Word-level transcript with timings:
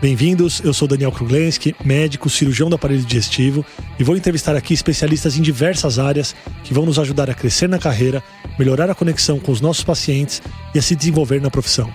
Bem-vindos, 0.00 0.62
eu 0.64 0.72
sou 0.72 0.88
Daniel 0.88 1.12
Kruglenski, 1.12 1.76
médico, 1.84 2.30
cirurgião 2.30 2.70
do 2.70 2.74
aparelho 2.74 3.02
digestivo 3.02 3.62
e 3.98 4.02
vou 4.02 4.16
entrevistar 4.16 4.56
aqui 4.56 4.72
especialistas 4.72 5.36
em 5.36 5.42
diversas 5.42 5.98
áreas 5.98 6.34
que 6.64 6.72
vão 6.72 6.86
nos 6.86 6.98
ajudar 6.98 7.28
a 7.28 7.34
crescer 7.34 7.68
na 7.68 7.78
carreira, 7.78 8.22
melhorar 8.58 8.88
a 8.88 8.94
conexão 8.94 9.38
com 9.38 9.52
os 9.52 9.60
nossos 9.60 9.84
pacientes 9.84 10.40
e 10.74 10.78
a 10.78 10.82
se 10.82 10.96
desenvolver 10.96 11.38
na 11.42 11.50
profissão. 11.50 11.92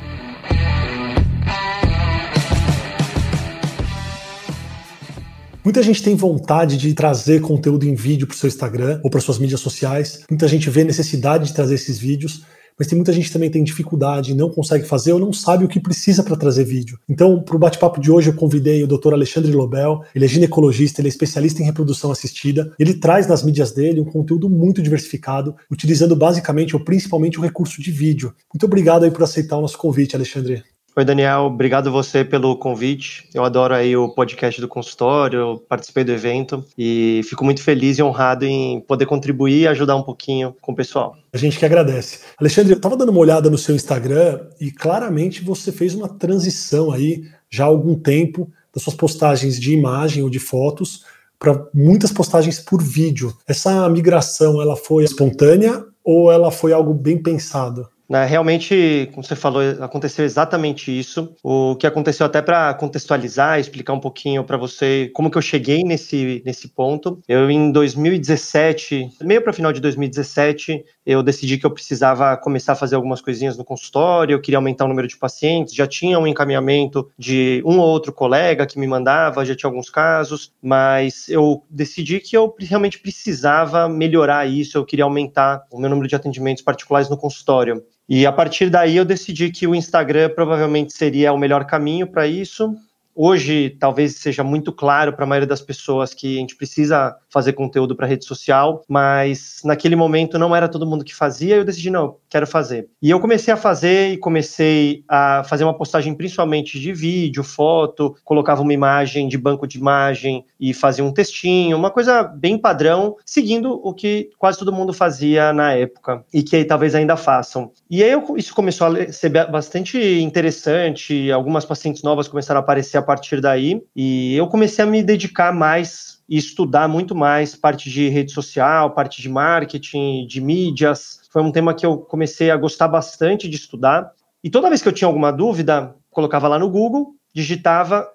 Muita 5.64 5.82
gente 5.82 6.04
tem 6.04 6.16
vontade 6.16 6.78
de 6.78 6.94
trazer 6.94 7.42
conteúdo 7.42 7.88
em 7.88 7.96
vídeo 7.96 8.28
para 8.28 8.36
o 8.36 8.38
seu 8.38 8.48
Instagram 8.48 9.00
ou 9.04 9.10
para 9.10 9.20
suas 9.20 9.40
mídias 9.40 9.62
sociais. 9.62 10.22
Muita 10.30 10.48
gente 10.48 10.70
vê 10.70 10.84
necessidade 10.84 11.48
de 11.48 11.56
trazer 11.56 11.74
esses 11.74 11.98
vídeos, 11.98 12.44
mas 12.78 12.88
tem 12.88 12.98
muita 12.98 13.14
gente 13.14 13.28
que 13.28 13.34
também 13.34 13.50
tem 13.50 13.64
dificuldade, 13.64 14.36
não 14.36 14.50
consegue 14.50 14.86
fazer 14.86 15.14
ou 15.14 15.20
não 15.20 15.32
sabe 15.32 15.66
o 15.66 15.68
que 15.68 15.80
precisa 15.80 16.24
para 16.24 16.36
trazer 16.36 16.64
vídeo. 16.64 17.00
Então, 17.08 17.42
para 17.42 17.56
o 17.56 17.60
bate-papo 17.60 18.00
de 18.00 18.12
hoje, 18.12 18.30
eu 18.30 18.36
convidei 18.36 18.84
o 18.84 18.88
Dr. 18.88 19.14
Alexandre 19.14 19.52
Lobel, 19.52 20.02
ele 20.14 20.26
é 20.26 20.28
ginecologista, 20.28 21.02
ele 21.02 21.08
é 21.08 21.10
especialista 21.10 21.62
em 21.62 21.66
reprodução 21.66 22.12
assistida. 22.12 22.74
Ele 22.78 22.94
traz 22.94 23.28
nas 23.28 23.44
mídias 23.44 23.72
dele 23.72 24.02
um 24.02 24.06
conteúdo 24.06 24.50
muito 24.50 24.82
diversificado, 24.82 25.56
utilizando 25.72 26.16
basicamente 26.16 26.76
ou 26.76 26.84
principalmente 26.84 27.40
o 27.40 27.42
recurso 27.42 27.82
de 27.82 27.92
vídeo. 27.92 28.34
Muito 28.54 28.66
obrigado 28.66 29.04
aí 29.04 29.12
por 29.12 29.24
aceitar 29.24 29.58
o 29.58 29.62
nosso 29.62 29.78
convite, 29.78 30.16
Alexandre. 30.16 30.75
Oi, 30.98 31.04
Daniel, 31.04 31.42
obrigado 31.42 31.92
você 31.92 32.24
pelo 32.24 32.56
convite. 32.56 33.28
Eu 33.34 33.44
adoro 33.44 33.74
aí 33.74 33.98
o 33.98 34.08
podcast 34.08 34.62
do 34.62 34.68
consultório, 34.70 35.62
participei 35.68 36.06
do 36.06 36.14
evento 36.14 36.64
e 36.78 37.20
fico 37.26 37.44
muito 37.44 37.62
feliz 37.62 38.00
e 38.00 38.02
honrado 38.02 38.46
em 38.46 38.80
poder 38.80 39.06
contribuir 39.06 39.64
e 39.64 39.68
ajudar 39.68 39.98
um 39.98 40.04
pouquinho 40.04 40.56
com 40.62 40.72
o 40.72 40.76
pessoal. 40.76 41.18
A 41.34 41.38
gente 41.38 41.60
que 41.60 41.66
agradece. 41.66 42.20
Alexandre, 42.40 42.72
eu 42.72 42.78
estava 42.78 42.96
dando 42.96 43.10
uma 43.10 43.20
olhada 43.20 43.50
no 43.50 43.58
seu 43.58 43.76
Instagram 43.76 44.40
e 44.58 44.72
claramente 44.72 45.44
você 45.44 45.70
fez 45.70 45.94
uma 45.94 46.08
transição 46.08 46.94
aí 46.94 47.26
já 47.50 47.66
há 47.66 47.68
algum 47.68 48.00
tempo 48.00 48.50
das 48.74 48.82
suas 48.82 48.96
postagens 48.96 49.60
de 49.60 49.74
imagem 49.74 50.24
ou 50.24 50.30
de 50.30 50.40
fotos 50.40 51.04
para 51.38 51.62
muitas 51.74 52.14
postagens 52.14 52.58
por 52.58 52.82
vídeo. 52.82 53.36
Essa 53.46 53.90
migração, 53.90 54.62
ela 54.62 54.78
foi 54.78 55.04
espontânea 55.04 55.84
ou 56.02 56.32
ela 56.32 56.52
foi 56.52 56.72
algo 56.72 56.94
bem 56.94 57.22
pensado? 57.22 57.86
Né, 58.08 58.24
realmente, 58.26 59.10
como 59.12 59.24
você 59.24 59.36
falou, 59.36 59.62
aconteceu 59.82 60.24
exatamente 60.24 60.98
isso. 60.98 61.36
O 61.44 61.76
que 61.76 61.88
aconteceu 61.88 62.26
até 62.26 62.42
para 62.42 62.74
contextualizar, 62.76 63.60
explicar 63.60 63.94
um 63.94 64.00
pouquinho 64.00 64.44
para 64.44 64.58
você 64.58 65.10
como 65.14 65.32
que 65.32 65.38
eu 65.38 65.42
cheguei 65.42 65.84
nesse, 65.84 66.42
nesse 66.46 66.68
ponto. 66.68 67.20
Eu 67.28 67.50
em 67.50 67.72
2017, 67.72 69.10
meio 69.22 69.42
para 69.42 69.54
final 69.54 69.74
de 69.74 69.82
2017, 69.82 70.86
eu 71.06 71.24
decidi 71.24 71.58
que 71.58 71.66
eu 71.66 71.72
precisava 71.72 72.38
começar 72.38 72.74
a 72.74 72.76
fazer 72.76 72.96
algumas 72.96 73.22
coisinhas 73.22 73.58
no 73.58 73.66
consultório, 73.66 74.34
eu 74.34 74.42
queria 74.42 74.58
aumentar 74.58 74.86
o 74.86 74.88
número 74.88 75.08
de 75.08 75.18
pacientes, 75.18 75.74
já 75.74 75.88
tinha 75.88 76.20
um 76.20 76.28
encaminhamento 76.28 77.10
de 77.18 77.62
um 77.66 77.80
ou 77.80 77.88
outro 77.88 78.14
colega 78.14 78.68
que 78.68 78.80
me 78.80 78.88
mandava, 78.88 79.46
já 79.46 79.56
tinha 79.56 79.70
alguns 79.70 79.90
casos, 79.90 80.52
mas 80.62 81.28
eu 81.30 81.64
decidi 81.70 82.20
que 82.20 82.38
eu 82.38 82.54
realmente 82.60 83.00
precisava 83.00 83.90
melhorar 83.90 84.48
isso, 84.48 84.78
eu 84.78 84.86
queria 84.86 85.06
aumentar 85.06 85.64
o 85.72 85.80
meu 85.80 85.90
número 85.90 86.08
de 86.08 86.16
atendimentos 86.16 86.64
particulares 86.64 87.10
no 87.10 87.18
consultório. 87.18 87.84
E 88.08 88.26
a 88.26 88.32
partir 88.32 88.70
daí 88.70 88.98
eu 88.98 89.06
decidi 89.06 89.50
que 89.50 89.66
o 89.66 89.74
Instagram 89.74 90.30
provavelmente 90.30 90.94
seria 90.94 91.34
o 91.34 91.38
melhor 91.38 91.66
caminho 91.66 92.06
para 92.08 92.28
isso. 92.28 92.76
Hoje, 93.16 93.76
talvez 93.80 94.18
seja 94.18 94.44
muito 94.44 94.72
claro 94.72 95.14
para 95.14 95.24
a 95.24 95.28
maioria 95.28 95.48
das 95.48 95.62
pessoas 95.62 96.14
que 96.14 96.38
a 96.38 96.40
gente 96.40 96.56
precisa 96.56 97.16
fazer 97.36 97.52
conteúdo 97.52 97.98
para 97.98 98.08
rede 98.08 98.24
social, 98.24 98.82
mas 98.88 99.60
naquele 99.66 99.94
momento 99.94 100.40
não 100.40 100.56
era 100.56 100.70
todo 100.70 100.86
mundo 100.86 101.04
que 101.04 101.14
fazia, 101.14 101.58
eu 101.58 101.66
decidi, 101.66 101.90
não, 101.90 102.16
quero 102.30 102.48
fazer. 102.48 102.88
E 103.02 103.10
eu 103.10 103.20
comecei 103.20 103.54
a 103.54 103.58
fazer 103.58 104.14
e 104.14 104.18
comecei 104.18 105.04
a 105.06 105.44
fazer 105.44 105.66
uma 105.66 105.74
postagem 105.74 106.16
principalmente 106.16 106.80
de 106.80 106.94
vídeo, 106.94 107.44
foto, 107.44 108.16
colocava 108.24 108.62
uma 108.62 108.72
imagem 108.72 109.28
de 109.28 109.38
banco 109.38 109.68
de 109.68 109.78
imagem 109.78 110.46
e 110.58 110.74
fazia 110.74 111.04
um 111.04 111.12
textinho, 111.12 111.76
uma 111.76 111.92
coisa 111.92 112.24
bem 112.24 112.58
padrão, 112.58 113.18
seguindo 113.26 113.82
o 113.84 113.94
que 113.94 114.30
quase 114.38 114.58
todo 114.58 114.72
mundo 114.72 114.94
fazia 114.94 115.52
na 115.52 115.74
época 115.74 116.24
e 116.34 116.42
que 116.42 116.64
talvez 116.64 116.96
ainda 116.96 117.18
façam. 117.18 117.70
E 117.90 118.02
aí 118.02 118.12
eu, 118.12 118.24
isso 118.38 118.56
começou 118.56 118.88
a 118.88 119.12
ser 119.12 119.28
bastante 119.28 120.00
interessante, 120.22 121.30
algumas 121.34 121.66
pacientes 121.66 122.02
novas 122.02 122.30
começaram 122.30 122.62
a 122.62 122.64
aparecer 122.64 122.96
partir 123.02 123.42
daí 123.42 123.82
e 123.94 124.36
eu 124.38 124.48
comecei 124.48 124.86
a 124.86 124.88
me 124.88 125.04
dedicar 125.04 125.54
mais 125.54 126.16
e 126.28 126.38
estudar 126.38 126.88
muito 126.88 127.14
mais 127.14 127.56
parte 127.56 127.90
de 127.90 128.10
rede 128.10 128.32
social, 128.32 128.92
parte 128.92 129.22
de 129.22 129.30
marketing, 129.30 130.26
de 130.28 130.42
mídias. 130.42 131.22
Foi 131.32 131.42
um 131.42 131.52
tema 131.52 131.74
que 131.74 131.86
eu 131.86 131.98
comecei 131.98 132.50
a 132.50 132.58
gostar 132.58 132.88
bastante 132.88 133.48
de 133.48 133.56
estudar. 133.56 134.12
E 134.44 134.50
toda 134.50 134.70
vez 134.70 134.82
que 134.82 134.88
eu 134.88 134.94
tinha 134.94 135.08
alguma 135.08 135.32
dúvida, 135.32 135.96
colocava 136.10 136.48
lá 136.48 136.58
no 136.58 136.70
Google, 136.70 137.16
digitava 137.34 138.08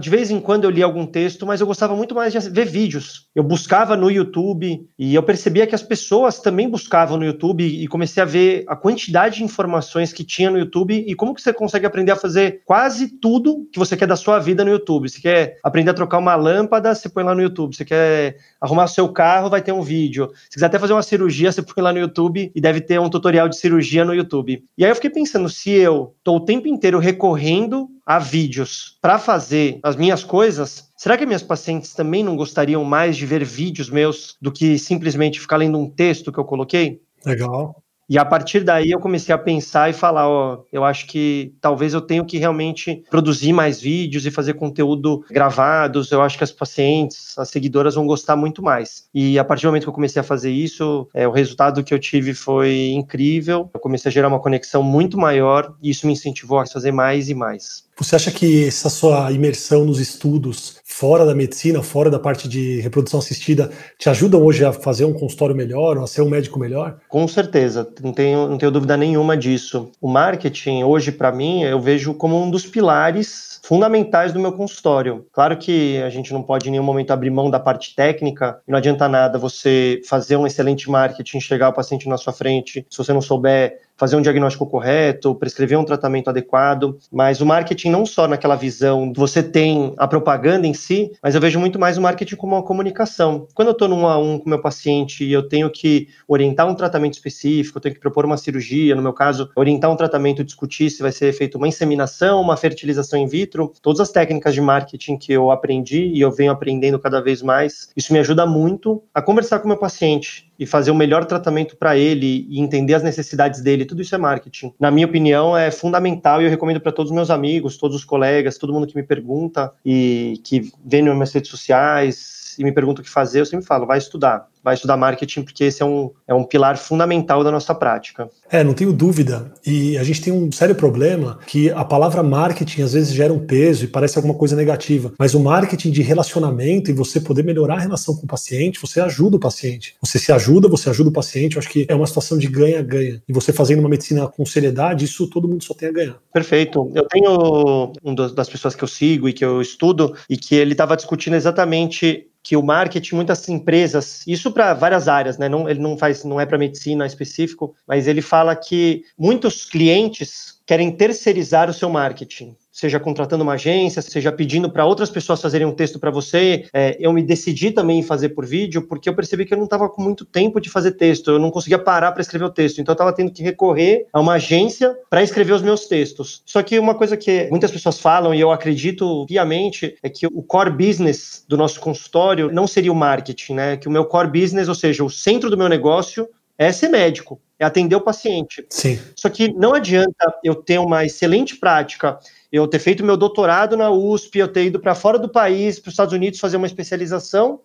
de 0.00 0.08
vez 0.08 0.30
em 0.30 0.40
quando 0.40 0.64
eu 0.64 0.70
li 0.70 0.82
algum 0.82 1.04
texto, 1.04 1.44
mas 1.44 1.60
eu 1.60 1.66
gostava 1.66 1.96
muito 1.96 2.14
mais 2.14 2.32
de 2.32 2.38
ver 2.48 2.64
vídeos. 2.64 3.28
Eu 3.34 3.42
buscava 3.42 3.96
no 3.96 4.08
YouTube 4.08 4.88
e 4.96 5.14
eu 5.14 5.22
percebia 5.22 5.66
que 5.66 5.74
as 5.74 5.82
pessoas 5.82 6.38
também 6.38 6.68
buscavam 6.68 7.16
no 7.16 7.24
YouTube 7.24 7.64
e 7.64 7.86
comecei 7.88 8.22
a 8.22 8.26
ver 8.26 8.64
a 8.68 8.76
quantidade 8.76 9.38
de 9.38 9.44
informações 9.44 10.12
que 10.12 10.22
tinha 10.22 10.48
no 10.48 10.58
YouTube 10.58 10.94
e 10.94 11.14
como 11.14 11.34
que 11.34 11.42
você 11.42 11.52
consegue 11.52 11.86
aprender 11.86 12.12
a 12.12 12.16
fazer 12.16 12.62
quase 12.64 13.08
tudo 13.18 13.68
que 13.72 13.78
você 13.78 13.96
quer 13.96 14.06
da 14.06 14.14
sua 14.14 14.38
vida 14.38 14.64
no 14.64 14.70
YouTube. 14.70 15.08
Você 15.08 15.20
quer 15.20 15.58
aprender 15.64 15.90
a 15.90 15.94
trocar 15.94 16.18
uma 16.18 16.36
lâmpada, 16.36 16.94
você 16.94 17.08
põe 17.08 17.24
lá 17.24 17.34
no 17.34 17.42
YouTube. 17.42 17.74
Você 17.74 17.84
quer 17.84 18.36
arrumar 18.60 18.86
seu 18.86 19.08
carro, 19.08 19.50
vai 19.50 19.60
ter 19.60 19.72
um 19.72 19.82
vídeo. 19.82 20.30
Se 20.44 20.50
quiser 20.50 20.66
até 20.66 20.78
fazer 20.78 20.92
uma 20.92 21.02
cirurgia, 21.02 21.50
você 21.50 21.62
põe 21.62 21.82
lá 21.82 21.92
no 21.92 21.98
YouTube 21.98 22.52
e 22.54 22.60
deve 22.60 22.80
ter 22.80 23.00
um 23.00 23.10
tutorial 23.10 23.48
de 23.48 23.56
cirurgia 23.56 24.04
no 24.04 24.14
YouTube. 24.14 24.64
E 24.78 24.84
aí 24.84 24.90
eu 24.90 24.94
fiquei 24.94 25.10
pensando, 25.10 25.48
se 25.48 25.70
eu 25.70 26.14
estou 26.18 26.36
o 26.36 26.44
tempo 26.44 26.68
inteiro 26.68 27.00
recorrendo 27.00 27.88
a 28.06 28.18
vídeos 28.18 28.98
para 29.00 29.18
fazer 29.18 29.78
as 29.82 29.96
minhas 29.96 30.22
coisas, 30.22 30.90
será 30.96 31.16
que 31.16 31.26
minhas 31.26 31.42
pacientes 31.42 31.94
também 31.94 32.22
não 32.22 32.36
gostariam 32.36 32.84
mais 32.84 33.16
de 33.16 33.26
ver 33.26 33.44
vídeos 33.44 33.90
meus 33.90 34.36
do 34.40 34.52
que 34.52 34.78
simplesmente 34.78 35.40
ficar 35.40 35.56
lendo 35.56 35.78
um 35.78 35.88
texto 35.88 36.32
que 36.32 36.38
eu 36.38 36.44
coloquei? 36.44 37.00
Legal. 37.24 37.82
E 38.08 38.18
a 38.18 38.24
partir 38.24 38.62
daí 38.62 38.90
eu 38.90 39.00
comecei 39.00 39.34
a 39.34 39.38
pensar 39.38 39.88
e 39.88 39.92
falar, 39.94 40.28
ó, 40.28 40.62
eu 40.70 40.84
acho 40.84 41.06
que 41.06 41.54
talvez 41.60 41.94
eu 41.94 42.00
tenho 42.00 42.24
que 42.24 42.36
realmente 42.36 43.02
produzir 43.10 43.52
mais 43.52 43.80
vídeos 43.80 44.26
e 44.26 44.30
fazer 44.30 44.54
conteúdo 44.54 45.24
gravados. 45.30 46.12
Eu 46.12 46.20
acho 46.20 46.36
que 46.36 46.44
as 46.44 46.52
pacientes, 46.52 47.38
as 47.38 47.48
seguidoras 47.48 47.94
vão 47.94 48.06
gostar 48.06 48.36
muito 48.36 48.62
mais. 48.62 49.08
E 49.14 49.38
a 49.38 49.44
partir 49.44 49.62
do 49.62 49.68
momento 49.68 49.84
que 49.84 49.88
eu 49.88 49.94
comecei 49.94 50.20
a 50.20 50.24
fazer 50.24 50.50
isso, 50.50 51.08
é, 51.14 51.26
o 51.26 51.30
resultado 51.30 51.82
que 51.82 51.94
eu 51.94 51.98
tive 51.98 52.34
foi 52.34 52.90
incrível. 52.90 53.70
Eu 53.72 53.80
comecei 53.80 54.10
a 54.10 54.12
gerar 54.12 54.28
uma 54.28 54.40
conexão 54.40 54.82
muito 54.82 55.16
maior 55.16 55.74
e 55.82 55.88
isso 55.88 56.06
me 56.06 56.12
incentivou 56.12 56.58
a 56.58 56.66
fazer 56.66 56.92
mais 56.92 57.30
e 57.30 57.34
mais. 57.34 57.84
Você 57.96 58.16
acha 58.16 58.30
que 58.32 58.66
essa 58.66 58.90
sua 58.90 59.30
imersão 59.30 59.84
nos 59.84 60.00
estudos 60.00 60.78
fora 60.84 61.24
da 61.24 61.34
medicina, 61.34 61.82
fora 61.82 62.10
da 62.10 62.18
parte 62.18 62.48
de 62.48 62.80
reprodução 62.80 63.20
assistida, 63.20 63.70
te 63.98 64.08
ajudam 64.08 64.42
hoje 64.42 64.64
a 64.64 64.72
fazer 64.72 65.04
um 65.04 65.12
consultório 65.12 65.54
melhor, 65.54 65.96
ou 65.96 66.04
a 66.04 66.06
ser 66.06 66.22
um 66.22 66.28
médico 66.28 66.58
melhor? 66.58 66.98
Com 67.08 67.26
certeza, 67.28 67.88
não 68.02 68.12
tenho, 68.12 68.48
não 68.48 68.58
tenho 68.58 68.72
dúvida 68.72 68.96
nenhuma 68.96 69.36
disso. 69.36 69.92
O 70.00 70.08
marketing, 70.08 70.82
hoje, 70.82 71.12
para 71.12 71.30
mim, 71.30 71.62
eu 71.62 71.80
vejo 71.80 72.14
como 72.14 72.40
um 72.42 72.50
dos 72.50 72.66
pilares 72.66 73.53
fundamentais 73.64 74.30
do 74.30 74.38
meu 74.38 74.52
consultório. 74.52 75.26
Claro 75.32 75.56
que 75.56 75.96
a 76.02 76.10
gente 76.10 76.34
não 76.34 76.42
pode 76.42 76.68
em 76.68 76.70
nenhum 76.70 76.84
momento 76.84 77.12
abrir 77.12 77.30
mão 77.30 77.48
da 77.48 77.58
parte 77.58 77.94
técnica, 77.94 78.60
não 78.68 78.76
adianta 78.76 79.08
nada 79.08 79.38
você 79.38 80.02
fazer 80.06 80.36
um 80.36 80.46
excelente 80.46 80.90
marketing, 80.90 81.40
chegar 81.40 81.70
o 81.70 81.72
paciente 81.72 82.06
na 82.06 82.18
sua 82.18 82.34
frente, 82.34 82.86
se 82.90 82.98
você 82.98 83.12
não 83.14 83.22
souber 83.22 83.80
fazer 83.96 84.16
um 84.16 84.22
diagnóstico 84.22 84.66
correto, 84.66 85.34
prescrever 85.34 85.78
um 85.78 85.84
tratamento 85.84 86.28
adequado, 86.28 86.98
mas 87.12 87.40
o 87.40 87.46
marketing 87.46 87.90
não 87.90 88.04
só 88.04 88.26
naquela 88.26 88.56
visão, 88.56 89.12
você 89.14 89.42
tem 89.42 89.94
a 89.96 90.06
propaganda 90.06 90.66
em 90.66 90.74
si, 90.74 91.12
mas 91.22 91.34
eu 91.34 91.40
vejo 91.40 91.60
muito 91.60 91.78
mais 91.78 91.96
o 91.96 92.02
marketing 92.02 92.36
como 92.36 92.56
uma 92.56 92.62
comunicação. 92.62 93.46
Quando 93.54 93.68
eu 93.68 93.72
estou 93.72 93.88
num 93.88 94.06
a 94.06 94.18
um 94.18 94.38
com 94.38 94.48
meu 94.48 94.60
paciente 94.60 95.24
e 95.24 95.32
eu 95.32 95.48
tenho 95.48 95.70
que 95.70 96.08
orientar 96.26 96.68
um 96.68 96.74
tratamento 96.74 97.14
específico, 97.14 97.78
eu 97.78 97.82
tenho 97.82 97.94
que 97.94 98.00
propor 98.00 98.24
uma 98.24 98.36
cirurgia, 98.36 98.94
no 98.94 99.02
meu 99.02 99.12
caso, 99.12 99.48
orientar 99.54 99.90
um 99.90 99.96
tratamento, 99.96 100.44
discutir 100.44 100.90
se 100.90 101.02
vai 101.02 101.12
ser 101.12 101.32
feito 101.32 101.56
uma 101.56 101.68
inseminação, 101.68 102.40
uma 102.40 102.56
fertilização 102.56 103.18
in 103.18 103.26
vitro, 103.26 103.53
todas 103.82 104.00
as 104.00 104.10
técnicas 104.10 104.54
de 104.54 104.60
marketing 104.60 105.16
que 105.16 105.32
eu 105.32 105.50
aprendi 105.50 106.06
e 106.06 106.20
eu 106.20 106.30
venho 106.30 106.52
aprendendo 106.52 106.98
cada 106.98 107.20
vez 107.20 107.42
mais, 107.42 107.90
isso 107.96 108.12
me 108.12 108.18
ajuda 108.18 108.46
muito 108.46 109.02
a 109.12 109.22
conversar 109.22 109.60
com 109.60 109.68
meu 109.68 109.76
paciente 109.76 110.50
e 110.58 110.66
fazer 110.66 110.90
o 110.90 110.94
melhor 110.94 111.24
tratamento 111.24 111.76
para 111.76 111.96
ele 111.96 112.46
e 112.48 112.60
entender 112.60 112.94
as 112.94 113.02
necessidades 113.02 113.60
dele, 113.60 113.84
tudo 113.84 114.02
isso 114.02 114.14
é 114.14 114.18
marketing. 114.18 114.72
Na 114.78 114.90
minha 114.90 115.06
opinião, 115.06 115.56
é 115.56 115.70
fundamental 115.70 116.40
e 116.40 116.44
eu 116.44 116.50
recomendo 116.50 116.80
para 116.80 116.92
todos 116.92 117.10
os 117.10 117.14
meus 117.14 117.30
amigos, 117.30 117.76
todos 117.76 117.96
os 117.96 118.04
colegas, 118.04 118.58
todo 118.58 118.72
mundo 118.72 118.86
que 118.86 118.96
me 118.96 119.02
pergunta 119.02 119.72
e 119.84 120.40
que 120.44 120.70
vê 120.84 121.02
nas 121.02 121.14
minhas 121.14 121.32
redes 121.32 121.50
sociais 121.50 122.56
e 122.58 122.64
me 122.64 122.72
pergunta 122.72 123.00
o 123.00 123.04
que 123.04 123.10
fazer, 123.10 123.40
eu 123.40 123.46
sempre 123.46 123.66
falo, 123.66 123.86
vai 123.86 123.98
estudar 123.98 124.48
vai 124.64 124.74
estudar 124.74 124.96
marketing, 124.96 125.42
porque 125.42 125.64
esse 125.64 125.82
é 125.82 125.86
um, 125.86 126.10
é 126.26 126.32
um 126.32 126.42
pilar 126.42 126.78
fundamental 126.78 127.44
da 127.44 127.50
nossa 127.50 127.74
prática. 127.74 128.30
É, 128.50 128.64
não 128.64 128.72
tenho 128.72 128.92
dúvida. 128.92 129.52
E 129.64 129.98
a 129.98 130.02
gente 130.02 130.22
tem 130.22 130.32
um 130.32 130.50
sério 130.50 130.74
problema 130.74 131.38
que 131.46 131.70
a 131.70 131.84
palavra 131.84 132.22
marketing 132.22 132.80
às 132.80 132.94
vezes 132.94 133.12
gera 133.12 133.32
um 133.32 133.38
peso 133.38 133.84
e 133.84 133.88
parece 133.88 134.16
alguma 134.16 134.34
coisa 134.34 134.56
negativa. 134.56 135.12
Mas 135.18 135.34
o 135.34 135.40
marketing 135.40 135.90
de 135.90 136.00
relacionamento 136.00 136.90
e 136.90 136.94
você 136.94 137.20
poder 137.20 137.44
melhorar 137.44 137.74
a 137.74 137.80
relação 137.80 138.16
com 138.16 138.24
o 138.24 138.28
paciente, 138.28 138.80
você 138.80 139.00
ajuda 139.00 139.36
o 139.36 139.40
paciente. 139.40 139.96
Você 140.00 140.18
se 140.18 140.32
ajuda, 140.32 140.66
você 140.66 140.88
ajuda 140.88 141.10
o 141.10 141.12
paciente. 141.12 141.56
Eu 141.56 141.60
acho 141.60 141.68
que 141.68 141.84
é 141.86 141.94
uma 141.94 142.06
situação 142.06 142.38
de 142.38 142.46
ganha-ganha. 142.46 143.22
E 143.28 143.32
você 143.32 143.52
fazendo 143.52 143.80
uma 143.80 143.88
medicina 143.90 144.26
com 144.26 144.46
seriedade, 144.46 145.04
isso 145.04 145.28
todo 145.28 145.46
mundo 145.46 145.62
só 145.62 145.74
tem 145.74 145.90
a 145.90 145.92
ganhar. 145.92 146.16
Perfeito. 146.32 146.90
Eu 146.94 147.06
tenho 147.06 147.92
um 148.02 148.14
das 148.14 148.48
pessoas 148.48 148.74
que 148.74 148.82
eu 148.82 148.88
sigo 148.88 149.28
e 149.28 149.32
que 149.34 149.44
eu 149.44 149.60
estudo 149.60 150.16
e 150.28 150.36
que 150.38 150.54
ele 150.54 150.72
estava 150.72 150.96
discutindo 150.96 151.34
exatamente 151.34 152.28
que 152.44 152.56
o 152.58 152.62
marketing, 152.62 153.14
muitas 153.14 153.48
empresas, 153.48 154.22
isso 154.26 154.52
para 154.52 154.74
várias 154.74 155.08
áreas, 155.08 155.38
né? 155.38 155.48
Não, 155.48 155.66
ele 155.66 155.80
não 155.80 155.96
faz, 155.96 156.24
não 156.24 156.38
é 156.38 156.44
para 156.44 156.58
medicina 156.58 157.06
específico, 157.06 157.74
mas 157.88 158.06
ele 158.06 158.20
fala 158.20 158.54
que 158.54 159.02
muitos 159.18 159.64
clientes 159.64 160.60
querem 160.66 160.92
terceirizar 160.92 161.70
o 161.70 161.74
seu 161.74 161.88
marketing 161.88 162.54
seja 162.74 162.98
contratando 162.98 163.44
uma 163.44 163.52
agência, 163.52 164.02
seja 164.02 164.32
pedindo 164.32 164.68
para 164.68 164.84
outras 164.84 165.08
pessoas 165.08 165.40
fazerem 165.40 165.64
um 165.64 165.72
texto 165.72 166.00
para 166.00 166.10
você. 166.10 166.66
É, 166.74 166.96
eu 166.98 167.12
me 167.12 167.22
decidi 167.22 167.70
também 167.70 168.00
em 168.00 168.02
fazer 168.02 168.30
por 168.30 168.44
vídeo, 168.44 168.82
porque 168.88 169.08
eu 169.08 169.14
percebi 169.14 169.46
que 169.46 169.54
eu 169.54 169.58
não 169.58 169.64
estava 169.64 169.88
com 169.88 170.02
muito 170.02 170.24
tempo 170.24 170.60
de 170.60 170.68
fazer 170.68 170.92
texto, 170.92 171.30
eu 171.30 171.38
não 171.38 171.52
conseguia 171.52 171.78
parar 171.78 172.10
para 172.10 172.20
escrever 172.20 172.46
o 172.46 172.50
texto, 172.50 172.80
então 172.80 172.92
eu 172.92 172.96
estava 172.96 173.12
tendo 173.12 173.30
que 173.30 173.44
recorrer 173.44 174.06
a 174.12 174.20
uma 174.20 174.32
agência 174.34 174.92
para 175.08 175.22
escrever 175.22 175.52
os 175.52 175.62
meus 175.62 175.86
textos. 175.86 176.42
Só 176.44 176.60
que 176.64 176.76
uma 176.76 176.96
coisa 176.96 177.16
que 177.16 177.48
muitas 177.48 177.70
pessoas 177.70 178.00
falam, 178.00 178.34
e 178.34 178.40
eu 178.40 178.50
acredito 178.50 179.24
piamente, 179.26 179.96
é 180.02 180.08
que 180.08 180.26
o 180.26 180.42
core 180.42 180.70
business 180.70 181.44
do 181.48 181.56
nosso 181.56 181.78
consultório 181.78 182.50
não 182.52 182.66
seria 182.66 182.90
o 182.90 182.96
marketing, 182.96 183.54
né? 183.54 183.76
Que 183.76 183.86
o 183.86 183.90
meu 183.90 184.04
core 184.04 184.40
business, 184.40 184.68
ou 184.68 184.74
seja, 184.74 185.04
o 185.04 185.10
centro 185.10 185.48
do 185.48 185.56
meu 185.56 185.68
negócio, 185.68 186.28
é 186.56 186.70
ser 186.72 186.88
médico, 186.88 187.40
é 187.58 187.64
atender 187.64 187.96
o 187.96 188.00
paciente. 188.00 188.64
Sim. 188.70 188.98
Só 189.16 189.28
que 189.28 189.52
não 189.52 189.74
adianta 189.74 190.34
eu 190.42 190.54
ter 190.54 190.78
uma 190.78 191.04
excelente 191.04 191.56
prática 191.56 192.18
eu 192.54 192.68
ter 192.68 192.78
feito 192.78 193.04
meu 193.04 193.16
doutorado 193.16 193.76
na 193.76 193.90
USP, 193.90 194.38
eu 194.38 194.46
ter 194.46 194.66
ido 194.66 194.78
para 194.78 194.94
fora 194.94 195.18
do 195.18 195.28
país, 195.28 195.80
para 195.80 195.88
os 195.88 195.92
Estados 195.94 196.14
Unidos, 196.14 196.38
fazer 196.38 196.56
uma 196.56 196.68
especialização, 196.68 197.60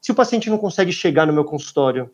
se 0.00 0.10
o 0.10 0.14
paciente 0.14 0.50
não 0.50 0.58
consegue 0.58 0.90
chegar 0.90 1.24
no 1.24 1.32
meu 1.32 1.44
consultório, 1.44 2.10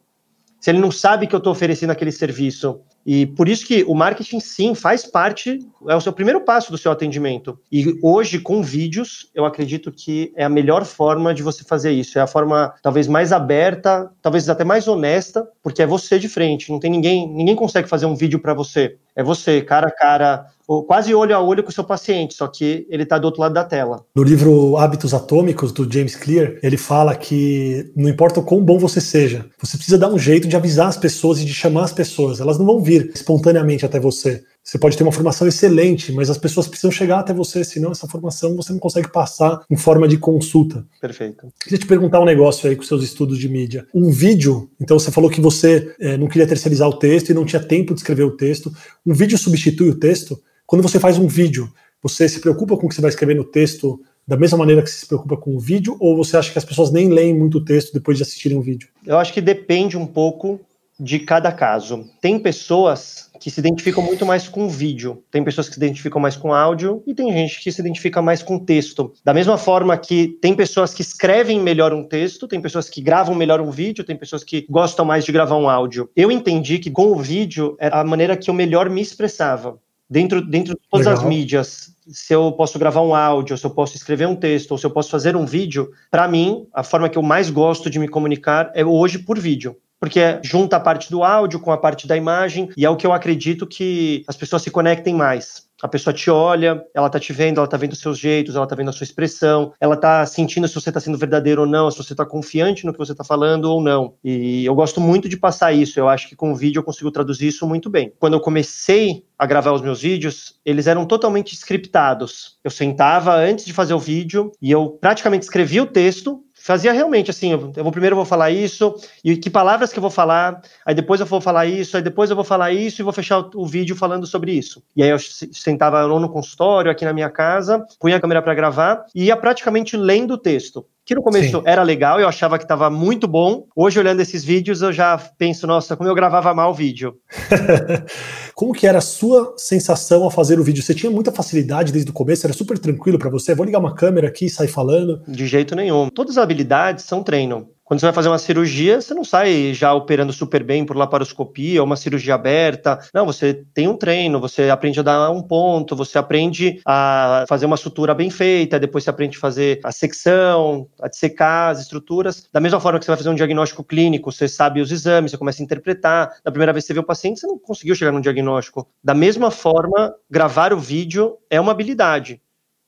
se 0.61 0.71
ele 0.71 0.79
não 0.79 0.93
sabe 0.93 1.27
que 1.27 1.35
eu 1.35 1.39
estou 1.39 1.53
oferecendo 1.53 1.91
aquele 1.91 2.12
serviço. 2.12 2.81
E 3.05 3.25
por 3.25 3.49
isso 3.49 3.67
que 3.67 3.83
o 3.85 3.95
marketing, 3.95 4.41
sim, 4.41 4.75
faz 4.75 5.07
parte, 5.07 5.59
é 5.89 5.97
o 5.97 6.01
seu 6.03 6.12
primeiro 6.12 6.43
passo 6.43 6.71
do 6.71 6.77
seu 6.77 6.93
atendimento. 6.93 7.59
E 7.73 7.99
hoje, 8.03 8.39
com 8.39 8.62
vídeos, 8.62 9.31
eu 9.35 9.47
acredito 9.47 9.91
que 9.91 10.33
é 10.37 10.45
a 10.45 10.51
melhor 10.51 10.85
forma 10.85 11.33
de 11.33 11.43
você 11.43 11.65
fazer 11.65 11.93
isso. 11.93 12.19
É 12.19 12.23
a 12.23 12.27
forma 12.27 12.75
talvez 12.83 13.09
mais 13.09 13.33
aberta, 13.33 14.11
talvez 14.21 14.51
até 14.51 14.62
mais 14.62 14.87
honesta, 14.87 15.49
porque 15.62 15.81
é 15.81 15.87
você 15.87 16.19
de 16.19 16.29
frente. 16.29 16.71
Não 16.71 16.79
tem 16.79 16.91
ninguém, 16.91 17.27
ninguém 17.33 17.56
consegue 17.56 17.89
fazer 17.89 18.05
um 18.05 18.15
vídeo 18.15 18.39
para 18.39 18.53
você. 18.53 18.99
É 19.17 19.23
você, 19.23 19.63
cara 19.63 19.89
a 19.89 19.91
cara, 19.91 20.47
quase 20.87 21.14
olho 21.14 21.34
a 21.34 21.40
olho 21.40 21.62
com 21.62 21.70
o 21.70 21.72
seu 21.72 21.84
paciente, 21.84 22.34
só 22.34 22.46
que 22.46 22.87
ele 22.88 23.02
está 23.02 23.19
do 23.19 23.25
outro 23.25 23.40
lado 23.40 23.52
da 23.52 23.64
tela. 23.64 24.05
No 24.14 24.22
livro 24.22 24.76
Hábitos 24.76 25.12
Atômicos, 25.12 25.72
do 25.72 25.90
James 25.90 26.14
Clear, 26.14 26.58
ele 26.62 26.76
fala 26.76 27.17
que 27.17 27.90
não 27.96 28.08
importa 28.08 28.40
o 28.40 28.44
quão 28.44 28.62
bom 28.62 28.78
você 28.78 29.00
seja, 29.00 29.46
você 29.61 29.76
precisa 29.76 29.99
dar 29.99 30.08
um 30.08 30.19
jeito 30.19 30.46
de 30.46 30.56
avisar 30.56 30.88
as 30.88 30.96
pessoas 30.96 31.40
e 31.40 31.44
de 31.44 31.52
chamar 31.52 31.84
as 31.84 31.93
pessoas. 31.93 32.40
Elas 32.40 32.58
não 32.58 32.67
vão 32.67 32.81
vir 32.81 33.11
espontaneamente 33.14 33.84
até 33.84 33.99
você. 33.99 34.43
Você 34.62 34.79
pode 34.79 34.97
ter 34.97 35.03
uma 35.03 35.12
formação 35.12 35.49
excelente, 35.49 36.12
mas 36.12 36.31
as 36.31 36.39
pessoas 36.39 36.69
precisam 36.69 36.91
chegar 36.91 37.21
até 37.21 37.33
você, 37.33 37.65
senão 37.65 37.91
essa 37.91 38.07
formação 38.07 38.55
você 38.55 38.73
não 38.73 38.79
consegue 38.79 39.11
passar 39.11 39.62
em 39.71 39.77
forma 39.77 40.07
de 40.07 40.19
consulta. 40.19 40.87
Perfeito. 41.01 41.49
Queria 41.62 41.79
te 41.79 41.87
perguntar 41.87 42.21
um 42.21 42.25
negócio 42.25 42.69
aí 42.69 42.77
com 42.77 42.83
seus 42.83 43.03
estudos 43.03 43.39
de 43.39 43.49
mídia. 43.49 43.87
Um 43.95 44.11
vídeo, 44.11 44.71
então 44.81 44.99
você 44.99 45.11
falou 45.11 45.31
que 45.31 45.41
você 45.41 45.95
é, 45.99 46.17
não 46.17 46.29
queria 46.29 46.47
terceirizar 46.47 46.89
o 46.89 46.99
texto 46.99 47.31
e 47.31 47.35
não 47.35 47.45
tinha 47.45 47.62
tempo 47.62 47.95
de 47.95 48.01
escrever 48.01 48.25
o 48.25 48.37
texto. 48.37 48.73
Um 49.05 49.15
vídeo 49.15 49.37
substitui 49.39 49.89
o 49.89 49.99
texto? 49.99 50.41
Quando 50.67 50.83
você 50.83 51.01
faz 51.01 51.19
um 51.19 51.27
vídeo, 51.27 51.73
você 52.03 52.29
se 52.29 52.41
preocupa 52.41 52.77
com 52.77 52.87
o 52.87 52.89
que 52.89 52.95
você 52.95 53.01
vai 53.01 53.11
escrever 53.11 53.35
no 53.35 53.45
texto 53.45 54.01
da 54.27 54.37
mesma 54.37 54.59
maneira 54.59 54.83
que 54.83 54.91
você 54.91 54.99
se 54.99 55.06
preocupa 55.06 55.37
com 55.37 55.56
o 55.56 55.59
vídeo, 55.59 55.97
ou 55.99 56.17
você 56.17 56.37
acha 56.37 56.53
que 56.53 56.59
as 56.59 56.65
pessoas 56.65 56.93
nem 56.93 57.09
leem 57.09 57.37
muito 57.37 57.59
o 57.59 57.65
texto 57.65 57.93
depois 57.93 58.17
de 58.17 58.23
assistirem 58.23 58.56
o 58.56 58.63
vídeo? 58.63 58.89
Eu 59.05 59.19
acho 59.19 59.33
que 59.33 59.41
depende 59.41 59.97
um 59.97 60.06
pouco 60.06 60.61
de 61.00 61.19
cada 61.19 61.50
caso. 61.50 62.05
Tem 62.20 62.38
pessoas 62.38 63.31
que 63.41 63.50
se 63.50 63.58
identificam 63.58 64.05
muito 64.05 64.26
mais 64.26 64.47
com 64.47 64.69
vídeo, 64.69 65.25
tem 65.31 65.43
pessoas 65.43 65.67
que 65.67 65.75
se 65.75 65.81
identificam 65.81 66.20
mais 66.20 66.37
com 66.37 66.52
áudio 66.52 67.02
e 67.06 67.14
tem 67.14 67.32
gente 67.32 67.58
que 67.58 67.73
se 67.73 67.81
identifica 67.81 68.20
mais 68.20 68.43
com 68.43 68.58
texto. 68.58 69.11
Da 69.25 69.32
mesma 69.32 69.56
forma 69.56 69.97
que 69.97 70.29
tem 70.43 70.55
pessoas 70.55 70.93
que 70.93 71.00
escrevem 71.00 71.58
melhor 71.58 71.94
um 71.94 72.05
texto, 72.05 72.47
tem 72.47 72.61
pessoas 72.61 72.91
que 72.91 73.00
gravam 73.00 73.35
melhor 73.35 73.62
um 73.62 73.70
vídeo, 73.70 74.05
tem 74.05 74.14
pessoas 74.14 74.44
que 74.44 74.67
gostam 74.69 75.06
mais 75.06 75.25
de 75.25 75.32
gravar 75.32 75.56
um 75.56 75.70
áudio. 75.70 76.11
Eu 76.14 76.31
entendi 76.31 76.79
que 76.79 76.91
com 76.91 77.06
o 77.06 77.19
vídeo 77.19 77.76
era 77.81 78.00
a 78.00 78.05
maneira 78.05 78.37
que 78.37 78.50
eu 78.50 78.55
melhor 78.55 78.91
me 78.91 79.00
expressava 79.00 79.79
dentro, 80.11 80.43
dentro 80.43 80.75
de 80.75 80.81
todas 80.91 81.06
Legal. 81.06 81.23
as 81.23 81.26
mídias, 81.26 81.94
se 82.08 82.35
eu 82.35 82.53
posso 82.53 82.79
gravar 82.79 83.00
um 83.00 83.14
áudio, 83.14 83.56
se 83.56 83.64
eu 83.64 83.70
posso 83.70 83.96
escrever 83.96 84.29
um 84.29 84.37
texto, 84.37 84.73
ou 84.73 84.79
se 84.79 84.85
eu 84.85 84.91
posso 84.91 85.08
fazer 85.08 85.35
um 85.35 85.46
vídeo, 85.46 85.93
para 86.11 86.29
mim, 86.29 86.67
a 86.75 86.82
forma 86.82 87.08
que 87.08 87.17
eu 87.17 87.23
mais 87.23 87.49
gosto 87.49 87.88
de 87.88 87.99
me 87.99 88.08
comunicar 88.08 88.70
é 88.75 88.85
hoje 88.85 89.19
por 89.19 89.38
vídeo. 89.38 89.76
Porque 90.00 90.41
junta 90.43 90.76
a 90.76 90.81
parte 90.81 91.11
do 91.11 91.23
áudio 91.23 91.61
com 91.61 91.70
a 91.70 91.76
parte 91.76 92.06
da 92.06 92.17
imagem, 92.17 92.70
e 92.76 92.87
é 92.87 92.91
o 92.91 92.97
que 92.97 93.06
eu 93.06 93.12
acredito 93.12 93.67
que 93.67 94.25
as 94.26 94.37
pessoas 94.37 94.62
se 94.62 94.70
conectem 94.70 95.14
mais. 95.14 95.69
A 95.82 95.88
pessoa 95.88 96.12
te 96.12 96.31
olha, 96.31 96.85
ela 96.94 97.08
tá 97.08 97.19
te 97.19 97.32
vendo, 97.32 97.58
ela 97.58 97.67
tá 97.67 97.76
vendo 97.76 97.93
os 97.93 98.00
seus 98.00 98.19
jeitos, 98.19 98.55
ela 98.55 98.67
tá 98.67 98.75
vendo 98.75 98.91
a 98.91 98.93
sua 98.93 99.05
expressão, 99.05 99.73
ela 99.81 99.97
tá 99.97 100.25
sentindo 100.26 100.69
se 100.69 100.75
você 100.75 100.93
tá 100.93 101.00
sendo 101.00 101.17
verdadeiro 101.17 101.62
ou 101.62 101.67
não, 101.67 101.91
se 101.91 101.97
você 101.97 102.14
tá 102.14 102.25
confiante 102.25 102.85
no 102.85 102.93
que 102.93 102.99
você 102.99 103.14
tá 103.14 103.25
falando 103.25 103.64
ou 103.64 103.82
não. 103.82 104.14
E 104.23 104.64
eu 104.64 104.75
gosto 104.75 105.00
muito 105.00 105.29
de 105.29 105.38
passar 105.38 105.73
isso, 105.73 105.99
eu 105.99 106.08
acho 106.08 106.29
que 106.29 106.37
com 106.37 106.53
o 106.53 106.56
vídeo 106.56 106.81
eu 106.81 106.85
consigo 106.85 107.11
traduzir 107.11 107.49
isso 107.49 107.67
muito 107.67 107.88
bem. 107.88 108.12
Quando 108.19 108.35
eu 108.35 108.41
comecei 108.41 109.25
a 109.38 109.46
gravar 109.46 109.73
os 109.73 109.81
meus 109.81 110.03
vídeos, 110.03 110.56
eles 110.67 110.87
eram 110.87 111.06
totalmente 111.06 111.55
scriptados. 111.55 112.58
Eu 112.62 112.70
sentava 112.70 113.35
antes 113.35 113.64
de 113.64 113.73
fazer 113.73 113.94
o 113.94 113.99
vídeo 113.99 114.53
e 114.61 114.70
eu 114.70 114.91
praticamente 115.00 115.44
escrevia 115.44 115.82
o 115.82 115.87
texto 115.87 116.44
fazia 116.61 116.93
realmente 116.93 117.31
assim, 117.31 117.53
eu, 117.53 117.59
vou 117.59 117.91
primeiro 117.91 118.15
eu 118.15 118.19
vou 118.19 118.25
falar 118.25 118.51
isso, 118.51 118.95
e 119.25 119.37
que 119.37 119.49
palavras 119.49 119.93
que 119.93 119.99
eu 119.99 120.03
vou 120.03 120.11
falar, 120.11 120.61
aí 120.85 120.95
depois 120.95 121.21
eu 121.21 121.27
vou 121.27 121.41
falar 121.41 121.67
isso, 121.67 121.97
aí 121.97 122.03
depois 122.03 122.31
eu 122.31 122.37
vou 122.37 122.45
falar 122.45 122.71
isso 122.71 123.01
e 123.01 123.05
vou 123.05 123.12
fechar 123.12 123.41
o, 123.41 123.51
o 123.55 123.67
vídeo 123.67 123.97
falando 123.97 124.27
sobre 124.27 124.53
isso. 124.53 124.83
E 124.95 125.03
aí 125.03 125.09
eu 125.09 125.19
sentava 125.19 126.05
ou 126.07 126.21
no 126.21 126.29
consultório, 126.29 126.91
aqui 126.91 127.05
na 127.05 127.12
minha 127.12 127.31
casa, 127.31 127.84
punha 127.99 128.17
a 128.17 128.20
câmera 128.20 128.43
para 128.43 128.55
gravar 128.55 129.06
e 129.15 129.25
ia 129.25 129.37
praticamente 129.37 129.96
lendo 129.96 130.34
o 130.34 130.39
texto 130.39 130.87
que 131.10 131.14
no 131.17 131.22
começo 131.22 131.58
Sim. 131.58 131.62
era 131.67 131.82
legal, 131.82 132.20
eu 132.20 132.29
achava 132.29 132.56
que 132.56 132.64
estava 132.64 132.88
muito 132.88 133.26
bom. 133.26 133.64
Hoje, 133.74 133.98
olhando 133.98 134.20
esses 134.20 134.44
vídeos, 134.44 134.81
eu 134.81 134.93
já 134.93 135.19
penso, 135.36 135.67
nossa, 135.67 135.96
como 135.96 136.08
eu 136.08 136.14
gravava 136.14 136.55
mal 136.55 136.70
o 136.70 136.74
vídeo. 136.74 137.17
como 138.55 138.72
que 138.72 138.86
era 138.86 138.98
a 138.98 139.00
sua 139.00 139.52
sensação 139.56 140.22
ao 140.22 140.31
fazer 140.31 140.60
o 140.60 140.62
vídeo? 140.62 140.84
Você 140.84 140.94
tinha 140.94 141.10
muita 141.10 141.32
facilidade 141.32 141.90
desde 141.93 142.12
o 142.12 142.14
começo? 142.14 142.46
Era 142.46 142.55
super 142.55 142.79
tranquilo 142.79 143.19
para 143.19 143.29
você? 143.29 143.56
Vou 143.56 143.67
ligar 143.67 143.81
uma 143.81 143.93
câmera 143.93 144.29
aqui 144.29 144.46
e 144.46 144.50
sair 144.50 144.69
falando? 144.69 145.20
De 145.26 145.48
jeito 145.48 145.74
nenhum. 145.74 146.08
Todas 146.10 146.38
as 146.38 146.44
habilidades 146.44 147.05
são 147.05 147.24
treino. 147.24 147.67
Quando 147.91 147.99
você 147.99 148.06
vai 148.06 148.13
fazer 148.13 148.29
uma 148.29 148.39
cirurgia, 148.39 149.01
você 149.01 149.13
não 149.13 149.25
sai 149.25 149.75
já 149.75 149.93
operando 149.93 150.32
super 150.32 150.63
bem 150.63 150.87
por 150.87 150.97
laparoscopia 150.97 151.82
uma 151.82 151.97
cirurgia 151.97 152.37
aberta. 152.37 153.01
Não, 153.13 153.27
você 153.27 153.65
tem 153.75 153.89
um 153.89 153.97
treino, 153.97 154.39
você 154.39 154.70
aprende 154.70 155.01
a 155.01 155.03
dar 155.03 155.29
um 155.32 155.43
ponto, 155.43 155.97
você 155.97 156.17
aprende 156.17 156.81
a 156.87 157.44
fazer 157.49 157.67
uma 157.67 157.77
sutura 157.77 158.15
bem 158.15 158.31
feita, 158.31 158.79
depois 158.79 159.03
você 159.03 159.11
aprende 159.11 159.37
a 159.37 159.41
fazer 159.41 159.81
a 159.82 159.91
secção, 159.91 160.87
a 161.03 161.09
dissecar 161.09 161.70
as 161.70 161.81
estruturas. 161.81 162.49
Da 162.53 162.61
mesma 162.61 162.79
forma 162.79 162.97
que 163.01 163.05
você 163.05 163.11
vai 163.11 163.19
fazer 163.19 163.31
um 163.31 163.35
diagnóstico 163.35 163.82
clínico, 163.82 164.31
você 164.31 164.47
sabe 164.47 164.81
os 164.81 164.93
exames, 164.93 165.32
você 165.32 165.37
começa 165.37 165.61
a 165.61 165.65
interpretar. 165.65 166.37
Da 166.44 166.53
primeira 166.53 166.73
vez 166.73 166.85
que 166.85 166.87
você 166.87 166.94
vê 166.94 167.01
o 167.01 167.05
paciente, 167.05 167.41
você 167.41 167.49
não 167.49 167.59
conseguiu 167.59 167.97
chegar 167.97 168.13
num 168.13 168.20
diagnóstico. 168.20 168.87
Da 169.03 169.15
mesma 169.15 169.51
forma, 169.51 170.15
gravar 170.31 170.73
o 170.73 170.79
vídeo 170.79 171.39
é 171.51 171.61
uma 171.61 171.73
habilidade 171.73 172.41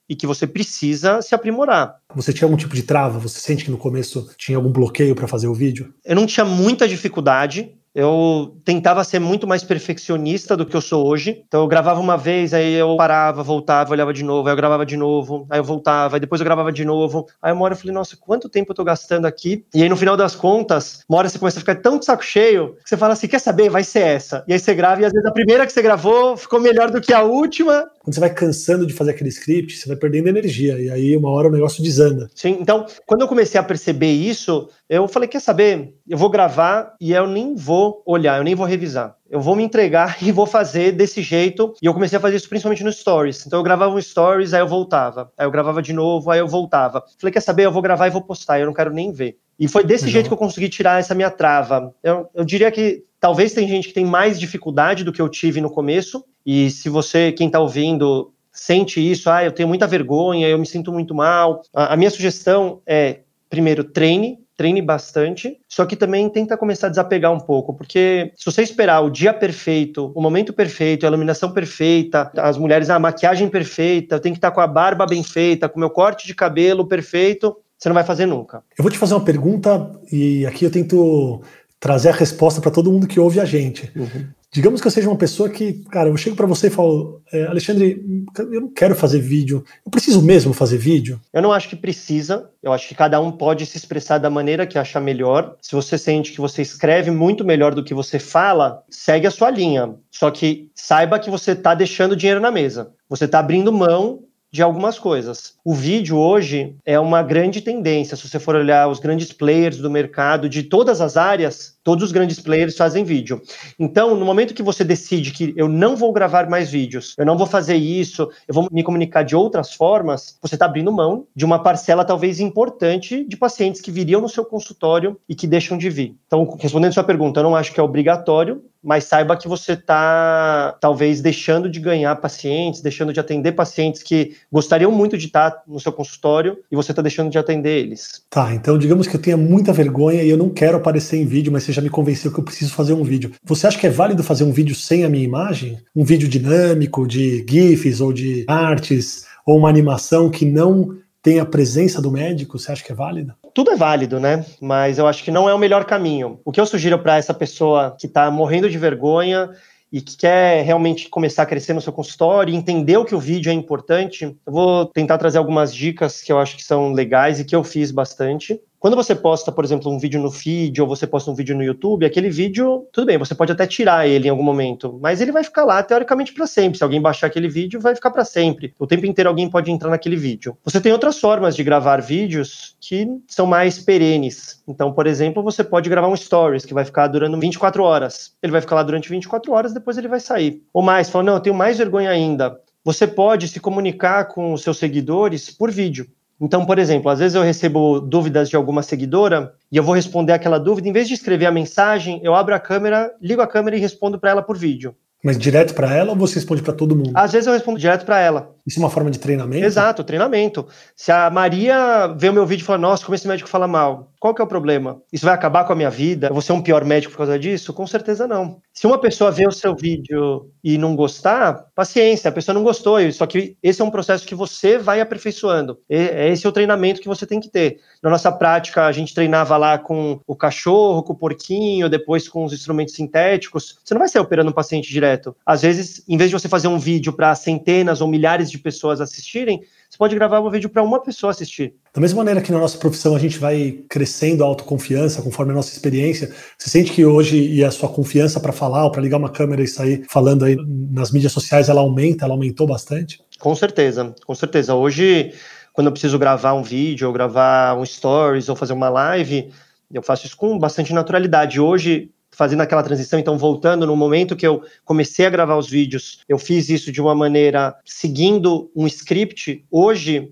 e 0.07 0.15
que 0.15 0.27
você 0.27 0.45
precisa 0.45 1.21
se 1.21 1.33
aprimorar. 1.33 1.97
Você 2.15 2.33
tinha 2.33 2.45
algum 2.45 2.57
tipo 2.57 2.75
de 2.75 2.83
trava? 2.83 3.19
Você 3.19 3.39
sente 3.39 3.65
que 3.65 3.71
no 3.71 3.77
começo 3.77 4.29
tinha 4.37 4.57
algum 4.57 4.71
bloqueio 4.71 5.15
para 5.15 5.27
fazer 5.27 5.47
o 5.47 5.53
vídeo? 5.53 5.93
Eu 6.03 6.15
não 6.15 6.25
tinha 6.25 6.45
muita 6.45 6.87
dificuldade, 6.87 7.75
Eu 7.93 8.57
tentava 8.65 9.03
ser 9.03 9.19
muito 9.19 9.45
mais 9.45 9.63
perfeccionista 9.63 10.57
do 10.57 10.65
que 10.65 10.75
eu 10.75 10.81
sou 10.81 11.05
hoje. 11.05 11.43
Então 11.47 11.61
eu 11.61 11.67
gravava 11.67 11.99
uma 11.99 12.17
vez, 12.17 12.53
aí 12.53 12.73
eu 12.73 12.95
parava, 12.97 13.43
voltava, 13.43 13.91
olhava 13.91 14.13
de 14.13 14.23
novo, 14.23 14.47
aí 14.47 14.53
eu 14.53 14.57
gravava 14.57 14.85
de 14.85 14.97
novo, 14.97 15.45
aí 15.49 15.59
eu 15.59 15.63
voltava, 15.63 16.15
aí 16.15 16.19
depois 16.19 16.41
eu 16.41 16.45
gravava 16.45 16.71
de 16.71 16.83
novo. 16.83 17.27
Aí 17.41 17.53
uma 17.53 17.65
hora 17.65 17.73
eu 17.73 17.77
falei, 17.77 17.93
nossa, 17.93 18.17
quanto 18.17 18.49
tempo 18.49 18.71
eu 18.71 18.75
tô 18.75 18.83
gastando 18.83 19.25
aqui? 19.25 19.65
E 19.75 19.83
aí 19.83 19.89
no 19.89 19.95
final 19.97 20.17
das 20.17 20.35
contas, 20.35 21.03
uma 21.07 21.19
hora 21.19 21.29
você 21.29 21.37
começa 21.37 21.57
a 21.57 21.61
ficar 21.61 21.75
tão 21.75 21.99
de 21.99 22.05
saco 22.05 22.23
cheio 22.23 22.75
que 22.83 22.89
você 22.89 22.97
fala 22.97 23.13
assim: 23.13 23.27
quer 23.27 23.39
saber? 23.39 23.69
Vai 23.69 23.83
ser 23.83 23.99
essa. 23.99 24.43
E 24.47 24.53
aí 24.53 24.59
você 24.59 24.73
grava, 24.73 25.01
e 25.01 25.05
às 25.05 25.11
vezes 25.11 25.27
a 25.27 25.31
primeira 25.31 25.65
que 25.65 25.73
você 25.73 25.81
gravou 25.81 26.35
ficou 26.35 26.59
melhor 26.59 26.89
do 26.89 27.01
que 27.01 27.13
a 27.13 27.23
última. 27.23 27.89
Quando 27.99 28.13
você 28.13 28.19
vai 28.19 28.33
cansando 28.33 28.85
de 28.85 28.93
fazer 28.93 29.11
aquele 29.11 29.29
script, 29.29 29.77
você 29.77 29.87
vai 29.87 29.97
perdendo 29.97 30.27
energia. 30.29 30.79
E 30.79 30.89
aí 30.89 31.15
uma 31.15 31.29
hora 31.29 31.47
o 31.47 31.51
negócio 31.51 31.83
desanda. 31.83 32.29
Sim, 32.33 32.57
então, 32.59 32.85
quando 33.05 33.21
eu 33.21 33.27
comecei 33.27 33.59
a 33.59 33.63
perceber 33.63 34.11
isso, 34.11 34.69
eu 34.89 35.07
falei: 35.07 35.29
quer 35.29 35.39
saber? 35.39 35.93
Eu 36.07 36.17
vou 36.17 36.29
gravar 36.29 36.95
e 36.99 37.13
eu 37.13 37.27
nem 37.27 37.55
vou 37.55 37.82
olhar, 38.05 38.37
eu 38.37 38.43
nem 38.43 38.55
vou 38.55 38.65
revisar. 38.65 39.15
Eu 39.29 39.41
vou 39.41 39.55
me 39.55 39.63
entregar 39.63 40.17
e 40.23 40.31
vou 40.31 40.45
fazer 40.45 40.91
desse 40.91 41.21
jeito. 41.21 41.73
E 41.81 41.85
eu 41.85 41.93
comecei 41.93 42.17
a 42.17 42.21
fazer 42.21 42.35
isso 42.35 42.49
principalmente 42.49 42.83
nos 42.83 42.97
stories. 42.97 43.45
Então 43.45 43.59
eu 43.59 43.63
gravava 43.63 43.93
um 43.93 44.01
stories, 44.01 44.53
aí 44.53 44.61
eu 44.61 44.67
voltava. 44.67 45.31
Aí 45.37 45.45
eu 45.45 45.51
gravava 45.51 45.81
de 45.81 45.93
novo, 45.93 46.29
aí 46.29 46.39
eu 46.39 46.47
voltava. 46.47 47.03
Falei: 47.19 47.33
quer 47.33 47.41
saber? 47.41 47.65
Eu 47.65 47.71
vou 47.71 47.81
gravar 47.81 48.07
e 48.07 48.11
vou 48.11 48.21
postar, 48.21 48.59
eu 48.59 48.65
não 48.65 48.73
quero 48.73 48.93
nem 48.93 49.11
ver. 49.11 49.37
E 49.59 49.67
foi 49.67 49.83
desse 49.83 50.09
jeito 50.09 50.27
que 50.27 50.33
eu 50.33 50.37
consegui 50.37 50.67
tirar 50.67 50.99
essa 50.99 51.13
minha 51.13 51.29
trava. 51.29 51.93
Eu, 52.03 52.27
eu 52.33 52.43
diria 52.43 52.71
que 52.71 53.03
talvez 53.19 53.53
tem 53.53 53.67
gente 53.67 53.87
que 53.87 53.93
tem 53.93 54.05
mais 54.05 54.39
dificuldade 54.39 55.03
do 55.03 55.11
que 55.11 55.21
eu 55.21 55.29
tive 55.29 55.61
no 55.61 55.69
começo. 55.69 56.23
E 56.45 56.69
se 56.69 56.89
você, 56.89 57.31
quem 57.31 57.47
está 57.47 57.59
ouvindo, 57.59 58.33
sente 58.51 58.99
isso, 58.99 59.29
ah, 59.29 59.43
eu 59.43 59.51
tenho 59.51 59.67
muita 59.67 59.87
vergonha, 59.87 60.47
eu 60.47 60.59
me 60.59 60.65
sinto 60.65 60.91
muito 60.91 61.15
mal. 61.15 61.61
A, 61.73 61.93
a 61.93 61.97
minha 61.97 62.09
sugestão 62.09 62.81
é, 62.85 63.21
primeiro, 63.49 63.83
treine, 63.83 64.39
treine 64.55 64.81
bastante, 64.81 65.57
só 65.67 65.85
que 65.85 65.95
também 65.95 66.29
tenta 66.29 66.57
começar 66.57 66.87
a 66.87 66.89
desapegar 66.89 67.31
um 67.31 67.39
pouco, 67.39 67.73
porque 67.73 68.31
se 68.35 68.45
você 68.45 68.61
esperar 68.61 69.01
o 69.01 69.09
dia 69.09 69.33
perfeito, 69.33 70.11
o 70.15 70.21
momento 70.21 70.53
perfeito, 70.53 71.05
a 71.05 71.09
iluminação 71.09 71.51
perfeita, 71.51 72.31
as 72.37 72.57
mulheres, 72.57 72.89
a 72.89 72.99
maquiagem 72.99 73.49
perfeita, 73.49 74.15
eu 74.15 74.19
tenho 74.19 74.33
que 74.33 74.37
estar 74.37 74.51
com 74.51 74.61
a 74.61 74.67
barba 74.67 75.05
bem 75.05 75.23
feita, 75.23 75.67
com 75.67 75.77
o 75.77 75.79
meu 75.79 75.89
corte 75.89 76.27
de 76.27 76.35
cabelo 76.35 76.87
perfeito, 76.87 77.55
você 77.77 77.89
não 77.89 77.95
vai 77.95 78.03
fazer 78.03 78.25
nunca. 78.25 78.63
Eu 78.77 78.83
vou 78.83 78.91
te 78.91 78.97
fazer 78.97 79.13
uma 79.13 79.25
pergunta 79.25 79.91
e 80.11 80.45
aqui 80.45 80.63
eu 80.63 80.71
tento 80.71 81.41
trazer 81.79 82.09
a 82.09 82.13
resposta 82.13 82.61
para 82.61 82.71
todo 82.71 82.91
mundo 82.91 83.07
que 83.07 83.19
ouve 83.19 83.39
a 83.39 83.45
gente. 83.45 83.91
Uhum. 83.95 84.27
Digamos 84.53 84.79
que 84.79 84.85
eu 84.85 84.91
seja 84.91 85.09
uma 85.09 85.17
pessoa 85.17 85.49
que, 85.49 85.83
cara, 85.89 86.09
eu 86.09 86.15
chego 86.15 86.35
para 86.35 86.45
você 86.45 86.67
e 86.67 86.69
falo, 86.69 87.23
é, 87.33 87.47
Alexandre, 87.47 88.05
eu 88.37 88.61
não 88.61 88.69
quero 88.69 88.95
fazer 88.95 89.19
vídeo, 89.19 89.65
eu 89.83 89.89
preciso 89.89 90.21
mesmo 90.21 90.53
fazer 90.53 90.77
vídeo? 90.77 91.19
Eu 91.33 91.41
não 91.41 91.51
acho 91.51 91.67
que 91.67 91.75
precisa, 91.75 92.47
eu 92.61 92.71
acho 92.71 92.87
que 92.87 92.93
cada 92.93 93.19
um 93.19 93.31
pode 93.31 93.65
se 93.65 93.77
expressar 93.77 94.19
da 94.19 94.29
maneira 94.29 94.67
que 94.67 94.77
achar 94.77 95.01
melhor. 95.01 95.55
Se 95.59 95.73
você 95.73 95.97
sente 95.97 96.31
que 96.31 96.39
você 96.39 96.61
escreve 96.61 97.09
muito 97.09 97.43
melhor 97.43 97.73
do 97.73 97.83
que 97.83 97.95
você 97.95 98.19
fala, 98.19 98.83
segue 98.87 99.25
a 99.25 99.31
sua 99.31 99.49
linha. 99.49 99.95
Só 100.11 100.29
que 100.29 100.69
saiba 100.75 101.17
que 101.17 101.31
você 101.31 101.53
está 101.53 101.73
deixando 101.73 102.15
dinheiro 102.15 102.39
na 102.39 102.51
mesa. 102.51 102.91
Você 103.09 103.25
está 103.25 103.39
abrindo 103.39 103.73
mão 103.73 104.19
de 104.51 104.61
algumas 104.61 104.99
coisas. 104.99 105.55
O 105.65 105.73
vídeo 105.73 106.15
hoje 106.15 106.75
é 106.85 106.99
uma 106.99 107.23
grande 107.23 107.59
tendência. 107.59 108.15
Se 108.15 108.29
você 108.29 108.37
for 108.37 108.53
olhar 108.55 108.87
os 108.87 108.99
grandes 108.99 109.33
players 109.33 109.77
do 109.77 109.89
mercado 109.89 110.47
de 110.47 110.61
todas 110.61 111.01
as 111.01 111.17
áreas, 111.17 111.72
todos 111.83 112.03
os 112.03 112.11
grandes 112.11 112.39
players 112.39 112.77
fazem 112.77 113.03
vídeo. 113.03 113.41
Então, 113.77 114.15
no 114.15 114.25
momento 114.25 114.53
que 114.53 114.63
você 114.63 114.83
decide 114.83 115.31
que 115.31 115.53
eu 115.55 115.67
não 115.67 115.95
vou 115.95 116.13
gravar 116.13 116.49
mais 116.49 116.69
vídeos, 116.69 117.13
eu 117.17 117.25
não 117.25 117.37
vou 117.37 117.47
fazer 117.47 117.75
isso, 117.75 118.29
eu 118.47 118.53
vou 118.53 118.67
me 118.71 118.83
comunicar 118.83 119.23
de 119.23 119.35
outras 119.35 119.73
formas, 119.73 120.37
você 120.41 120.55
está 120.55 120.65
abrindo 120.65 120.91
mão 120.91 121.27
de 121.35 121.45
uma 121.45 121.61
parcela 121.61 122.05
talvez 122.05 122.39
importante 122.39 123.25
de 123.25 123.37
pacientes 123.37 123.81
que 123.81 123.91
viriam 123.91 124.21
no 124.21 124.29
seu 124.29 124.45
consultório 124.45 125.19
e 125.27 125.35
que 125.35 125.47
deixam 125.47 125.77
de 125.77 125.89
vir. 125.89 126.15
Então, 126.27 126.57
respondendo 126.59 126.93
sua 126.93 127.03
pergunta, 127.03 127.39
eu 127.39 127.43
não 127.43 127.55
acho 127.55 127.73
que 127.73 127.79
é 127.79 127.83
obrigatório, 127.83 128.63
mas 128.83 129.05
saiba 129.05 129.37
que 129.37 129.47
você 129.47 129.73
está 129.73 130.75
talvez 130.81 131.21
deixando 131.21 131.69
de 131.69 131.79
ganhar 131.79 132.13
pacientes, 132.17 132.81
deixando 132.81 133.13
de 133.13 133.19
atender 133.19 133.53
pacientes 133.53 134.03
que 134.03 134.35
gostariam 134.51 134.91
muito 134.91 135.17
de 135.17 135.27
estar 135.27 135.63
no 135.65 135.79
seu 135.79 135.93
consultório 135.93 136.57
e 136.69 136.75
você 136.75 136.91
está 136.91 137.01
deixando 137.01 137.29
de 137.29 137.37
atender 137.37 137.79
eles. 137.79 138.23
Tá, 138.29 138.53
então 138.53 138.77
digamos 138.77 139.07
que 139.07 139.15
eu 139.15 139.21
tenha 139.21 139.37
muita 139.37 139.71
vergonha 139.71 140.21
e 140.21 140.29
eu 140.29 140.37
não 140.37 140.49
quero 140.49 140.75
aparecer 140.75 141.17
em 141.17 141.25
vídeo, 141.25 141.51
mas 141.51 141.63
você 141.63 141.71
já 141.73 141.81
me 141.81 141.89
convenceu 141.89 142.31
que 142.31 142.39
eu 142.39 142.43
preciso 142.43 142.73
fazer 142.73 142.93
um 142.93 143.03
vídeo. 143.03 143.31
Você 143.43 143.67
acha 143.67 143.77
que 143.77 143.87
é 143.87 143.89
válido 143.89 144.23
fazer 144.23 144.43
um 144.43 144.51
vídeo 144.51 144.75
sem 144.75 145.03
a 145.03 145.09
minha 145.09 145.23
imagem? 145.23 145.79
Um 145.95 146.05
vídeo 146.05 146.27
dinâmico 146.27 147.07
de 147.07 147.45
GIFs 147.49 147.99
ou 147.99 148.13
de 148.13 148.45
artes 148.47 149.25
ou 149.45 149.57
uma 149.57 149.69
animação 149.69 150.29
que 150.29 150.45
não 150.45 150.95
tem 151.23 151.39
a 151.39 151.45
presença 151.45 152.01
do 152.01 152.11
médico, 152.11 152.59
você 152.59 152.71
acha 152.71 152.83
que 152.83 152.91
é 152.91 152.95
válida? 152.95 153.35
Tudo 153.53 153.71
é 153.71 153.77
válido, 153.77 154.19
né? 154.19 154.45
Mas 154.61 154.97
eu 154.97 155.07
acho 155.07 155.23
que 155.23 155.31
não 155.31 155.47
é 155.47 155.53
o 155.53 155.59
melhor 155.59 155.85
caminho. 155.85 156.39
O 156.43 156.51
que 156.51 156.59
eu 156.59 156.65
sugiro 156.65 156.99
para 156.99 157.17
essa 157.17 157.33
pessoa 157.33 157.95
que 157.97 158.07
está 158.07 158.29
morrendo 158.29 158.69
de 158.69 158.77
vergonha 158.77 159.49
e 159.89 160.01
que 160.01 160.17
quer 160.17 160.65
realmente 160.65 161.07
começar 161.07 161.43
a 161.43 161.45
crescer 161.45 161.71
no 161.73 161.79
seu 161.79 161.93
consultório 161.93 162.51
e 162.51 162.57
entender 162.57 162.97
o 162.97 163.05
que 163.05 163.15
o 163.15 163.19
vídeo 163.19 163.51
é 163.51 163.53
importante, 163.53 164.25
eu 164.25 164.51
vou 164.51 164.87
tentar 164.87 165.17
trazer 165.17 165.37
algumas 165.37 165.73
dicas 165.73 166.19
que 166.19 166.31
eu 166.31 166.39
acho 166.39 166.57
que 166.57 166.63
são 166.63 166.91
legais 166.91 167.39
e 167.39 167.45
que 167.45 167.55
eu 167.55 167.63
fiz 167.63 167.91
bastante. 167.91 168.59
Quando 168.83 168.97
você 168.97 169.15
posta, 169.15 169.49
por 169.49 169.63
exemplo, 169.63 169.89
um 169.89 169.97
vídeo 169.97 170.21
no 170.21 170.29
feed 170.29 170.81
ou 170.81 170.85
você 170.85 171.07
posta 171.07 171.31
um 171.31 171.33
vídeo 171.33 171.55
no 171.55 171.63
YouTube, 171.63 172.05
aquele 172.05 172.29
vídeo, 172.29 172.85
tudo 172.91 173.05
bem, 173.05 173.17
você 173.17 173.33
pode 173.33 173.49
até 173.49 173.65
tirar 173.65 174.05
ele 174.05 174.27
em 174.27 174.29
algum 174.29 174.43
momento, 174.43 174.99
mas 175.01 175.21
ele 175.21 175.31
vai 175.31 175.41
ficar 175.41 175.63
lá 175.63 175.81
teoricamente 175.81 176.33
para 176.33 176.45
sempre. 176.45 176.77
Se 176.77 176.83
alguém 176.83 177.01
baixar 177.01 177.27
aquele 177.27 177.47
vídeo, 177.47 177.79
vai 177.79 177.95
ficar 177.95 178.11
para 178.11 178.25
sempre. 178.25 178.73
O 178.77 178.85
tempo 178.85 179.05
inteiro 179.05 179.29
alguém 179.29 179.49
pode 179.49 179.71
entrar 179.71 179.89
naquele 179.89 180.17
vídeo. 180.17 180.57
Você 180.65 180.81
tem 180.81 180.91
outras 180.91 181.17
formas 181.17 181.55
de 181.55 181.63
gravar 181.63 182.01
vídeos 182.01 182.75
que 182.81 183.07
são 183.25 183.45
mais 183.45 183.79
perenes. 183.79 184.61
Então, 184.67 184.91
por 184.91 185.07
exemplo, 185.07 185.41
você 185.41 185.63
pode 185.63 185.89
gravar 185.89 186.09
um 186.09 186.17
stories 186.17 186.65
que 186.65 186.73
vai 186.73 186.83
ficar 186.83 187.07
durando 187.07 187.39
24 187.39 187.81
horas. 187.81 188.33
Ele 188.43 188.51
vai 188.51 188.59
ficar 188.59 188.75
lá 188.75 188.83
durante 188.83 189.07
24 189.07 189.49
horas, 189.53 189.73
depois 189.73 189.97
ele 189.97 190.09
vai 190.09 190.19
sair. 190.19 190.61
Ou 190.73 190.83
mais, 190.83 191.09
falando, 191.09 191.27
não, 191.27 191.35
eu 191.35 191.39
tenho 191.39 191.55
mais 191.55 191.77
vergonha 191.77 192.09
ainda. 192.09 192.59
Você 192.83 193.07
pode 193.07 193.47
se 193.47 193.61
comunicar 193.61 194.25
com 194.25 194.51
os 194.51 194.61
seus 194.61 194.77
seguidores 194.77 195.49
por 195.49 195.71
vídeo. 195.71 196.05
Então, 196.43 196.65
por 196.65 196.77
exemplo, 196.77 197.09
às 197.09 197.19
vezes 197.19 197.35
eu 197.35 197.41
recebo 197.41 198.01
dúvidas 198.01 198.49
de 198.49 198.57
alguma 198.57 198.83
seguidora 198.83 199.53
e 199.71 199.77
eu 199.77 199.83
vou 199.83 199.95
responder 199.95 200.33
aquela 200.33 200.59
dúvida, 200.59 200.89
em 200.89 200.91
vez 200.91 201.07
de 201.07 201.13
escrever 201.13 201.45
a 201.45 201.51
mensagem, 201.51 202.19
eu 202.21 202.35
abro 202.35 202.53
a 202.53 202.59
câmera, 202.59 203.13
ligo 203.21 203.41
a 203.41 203.47
câmera 203.47 203.77
e 203.77 203.79
respondo 203.79 204.19
para 204.19 204.31
ela 204.31 204.41
por 204.41 204.57
vídeo. 204.57 204.93
Mas 205.23 205.37
direto 205.37 205.73
para 205.73 205.95
ela 205.95 206.09
ou 206.09 206.17
você 206.17 206.35
responde 206.35 206.61
para 206.61 206.73
todo 206.73 206.97
mundo? 206.97 207.11
Às 207.13 207.31
vezes 207.31 207.47
eu 207.47 207.53
respondo 207.53 207.79
direto 207.79 208.05
para 208.05 208.19
ela. 208.19 208.53
Isso 208.67 208.77
é 208.77 208.83
uma 208.83 208.89
forma 208.89 209.09
de 209.09 209.19
treinamento? 209.19 209.65
Exato, 209.65 210.03
treinamento. 210.03 210.67
Se 210.97 211.13
a 211.13 211.29
Maria 211.29 212.13
vê 212.17 212.27
o 212.27 212.33
meu 212.33 212.45
vídeo 212.45 212.63
e 212.63 212.65
fala, 212.65 212.79
nossa, 212.79 213.05
como 213.05 213.15
esse 213.15 213.25
médico 213.25 213.47
fala 213.47 213.65
mal, 213.65 214.11
qual 214.23 214.33
que 214.33 214.41
é 214.41 214.45
o 214.45 214.47
problema? 214.47 215.01
Isso 215.11 215.25
vai 215.25 215.33
acabar 215.33 215.65
com 215.65 215.73
a 215.73 215.75
minha 215.75 215.89
vida? 215.89 216.27
Eu 216.27 216.31
vou 216.31 216.41
ser 216.41 216.53
um 216.53 216.61
pior 216.61 216.85
médico 216.85 217.11
por 217.11 217.17
causa 217.17 217.37
disso? 217.37 217.73
Com 217.73 217.85
certeza 217.85 218.25
não. 218.25 218.61
Se 218.71 218.87
uma 218.87 218.97
pessoa 218.97 219.29
vê 219.29 219.45
o 219.45 219.51
seu 219.51 219.75
vídeo 219.75 220.49
e 220.63 220.77
não 220.77 220.95
gostar, 220.95 221.65
paciência, 221.75 222.29
a 222.29 222.31
pessoa 222.31 222.53
não 222.53 222.63
gostou. 222.63 222.99
Só 223.11 223.25
que 223.25 223.57
esse 223.61 223.81
é 223.81 223.83
um 223.83 223.91
processo 223.91 224.25
que 224.25 224.33
você 224.33 224.77
vai 224.77 225.01
aperfeiçoando. 225.01 225.77
Esse 225.89 226.45
é 226.45 226.49
o 226.49 226.53
treinamento 226.53 227.01
que 227.01 227.07
você 227.09 227.25
tem 227.25 227.41
que 227.41 227.49
ter. 227.49 227.81
Na 228.01 228.09
nossa 228.09 228.31
prática, 228.31 228.85
a 228.85 228.93
gente 228.93 229.13
treinava 229.13 229.57
lá 229.57 229.77
com 229.77 230.21
o 230.25 230.37
cachorro, 230.37 231.03
com 231.03 231.11
o 231.11 231.17
porquinho, 231.17 231.89
depois 231.89 232.29
com 232.29 232.45
os 232.45 232.53
instrumentos 232.53 232.95
sintéticos. 232.95 233.77
Você 233.83 233.93
não 233.93 233.99
vai 233.99 234.07
sair 234.07 234.21
operando 234.21 234.51
um 234.51 234.53
paciente 234.53 234.89
direto. 234.89 235.35
Às 235.45 235.63
vezes, 235.63 236.01
em 236.07 236.15
vez 236.15 236.29
de 236.29 236.39
você 236.39 236.47
fazer 236.47 236.69
um 236.69 236.79
vídeo 236.79 237.11
para 237.11 237.35
centenas 237.35 237.99
ou 237.99 238.07
milhares 238.07 238.49
de 238.49 238.57
pessoas 238.57 239.01
assistirem, 239.01 239.63
você 239.93 239.97
pode 239.99 240.15
gravar 240.15 240.39
um 240.39 240.49
vídeo 240.49 240.71
para 240.71 240.81
uma 240.81 240.99
pessoa 240.99 241.29
assistir. 241.29 241.75
Da 241.93 242.01
mesma 242.01 242.17
maneira 242.17 242.41
que 242.41 242.51
na 242.51 242.57
nossa 242.57 242.79
profissão 242.79 243.15
a 243.15 243.19
gente 243.19 243.37
vai 243.37 243.83
crescendo 243.87 244.43
a 244.43 244.47
autoconfiança 244.47 245.21
conforme 245.21 245.51
a 245.51 245.55
nossa 245.55 245.71
experiência, 245.71 246.33
você 246.57 246.67
sente 246.67 246.91
que 246.91 247.05
hoje 247.05 247.37
e 247.37 247.63
a 247.63 247.69
sua 247.69 247.87
confiança 247.87 248.39
para 248.39 248.51
falar 248.51 248.85
ou 248.85 248.91
para 248.91 249.03
ligar 249.03 249.17
uma 249.17 249.29
câmera 249.29 249.61
e 249.61 249.67
sair 249.67 250.03
falando 250.09 250.45
aí 250.45 250.57
nas 250.89 251.11
mídias 251.11 251.31
sociais 251.31 251.69
ela 251.69 251.81
aumenta, 251.81 252.25
ela 252.25 252.33
aumentou 252.33 252.65
bastante? 252.65 253.21
Com 253.39 253.53
certeza, 253.53 254.15
com 254.25 254.33
certeza. 254.33 254.73
Hoje, 254.73 255.31
quando 255.73 255.85
eu 255.85 255.91
preciso 255.91 256.17
gravar 256.17 256.53
um 256.53 256.63
vídeo, 256.63 257.05
ou 257.05 257.13
gravar 257.13 257.77
um 257.77 257.85
stories, 257.85 258.49
ou 258.49 258.55
fazer 258.55 258.73
uma 258.73 258.89
live, 258.89 259.51
eu 259.93 260.01
faço 260.01 260.25
isso 260.25 260.35
com 260.35 260.57
bastante 260.57 260.91
naturalidade. 260.91 261.59
Hoje, 261.59 262.09
fazendo 262.35 262.61
aquela 262.61 262.83
transição, 262.83 263.19
então 263.19 263.37
voltando 263.37 263.85
no 263.85 263.95
momento 263.95 264.35
que 264.35 264.45
eu 264.45 264.63
comecei 264.83 265.25
a 265.25 265.29
gravar 265.29 265.57
os 265.57 265.69
vídeos, 265.69 266.19
eu 266.27 266.37
fiz 266.37 266.69
isso 266.69 266.91
de 266.91 267.01
uma 267.01 267.15
maneira 267.15 267.75
seguindo 267.85 268.71
um 268.75 268.85
script. 268.87 269.65
Hoje, 269.71 270.31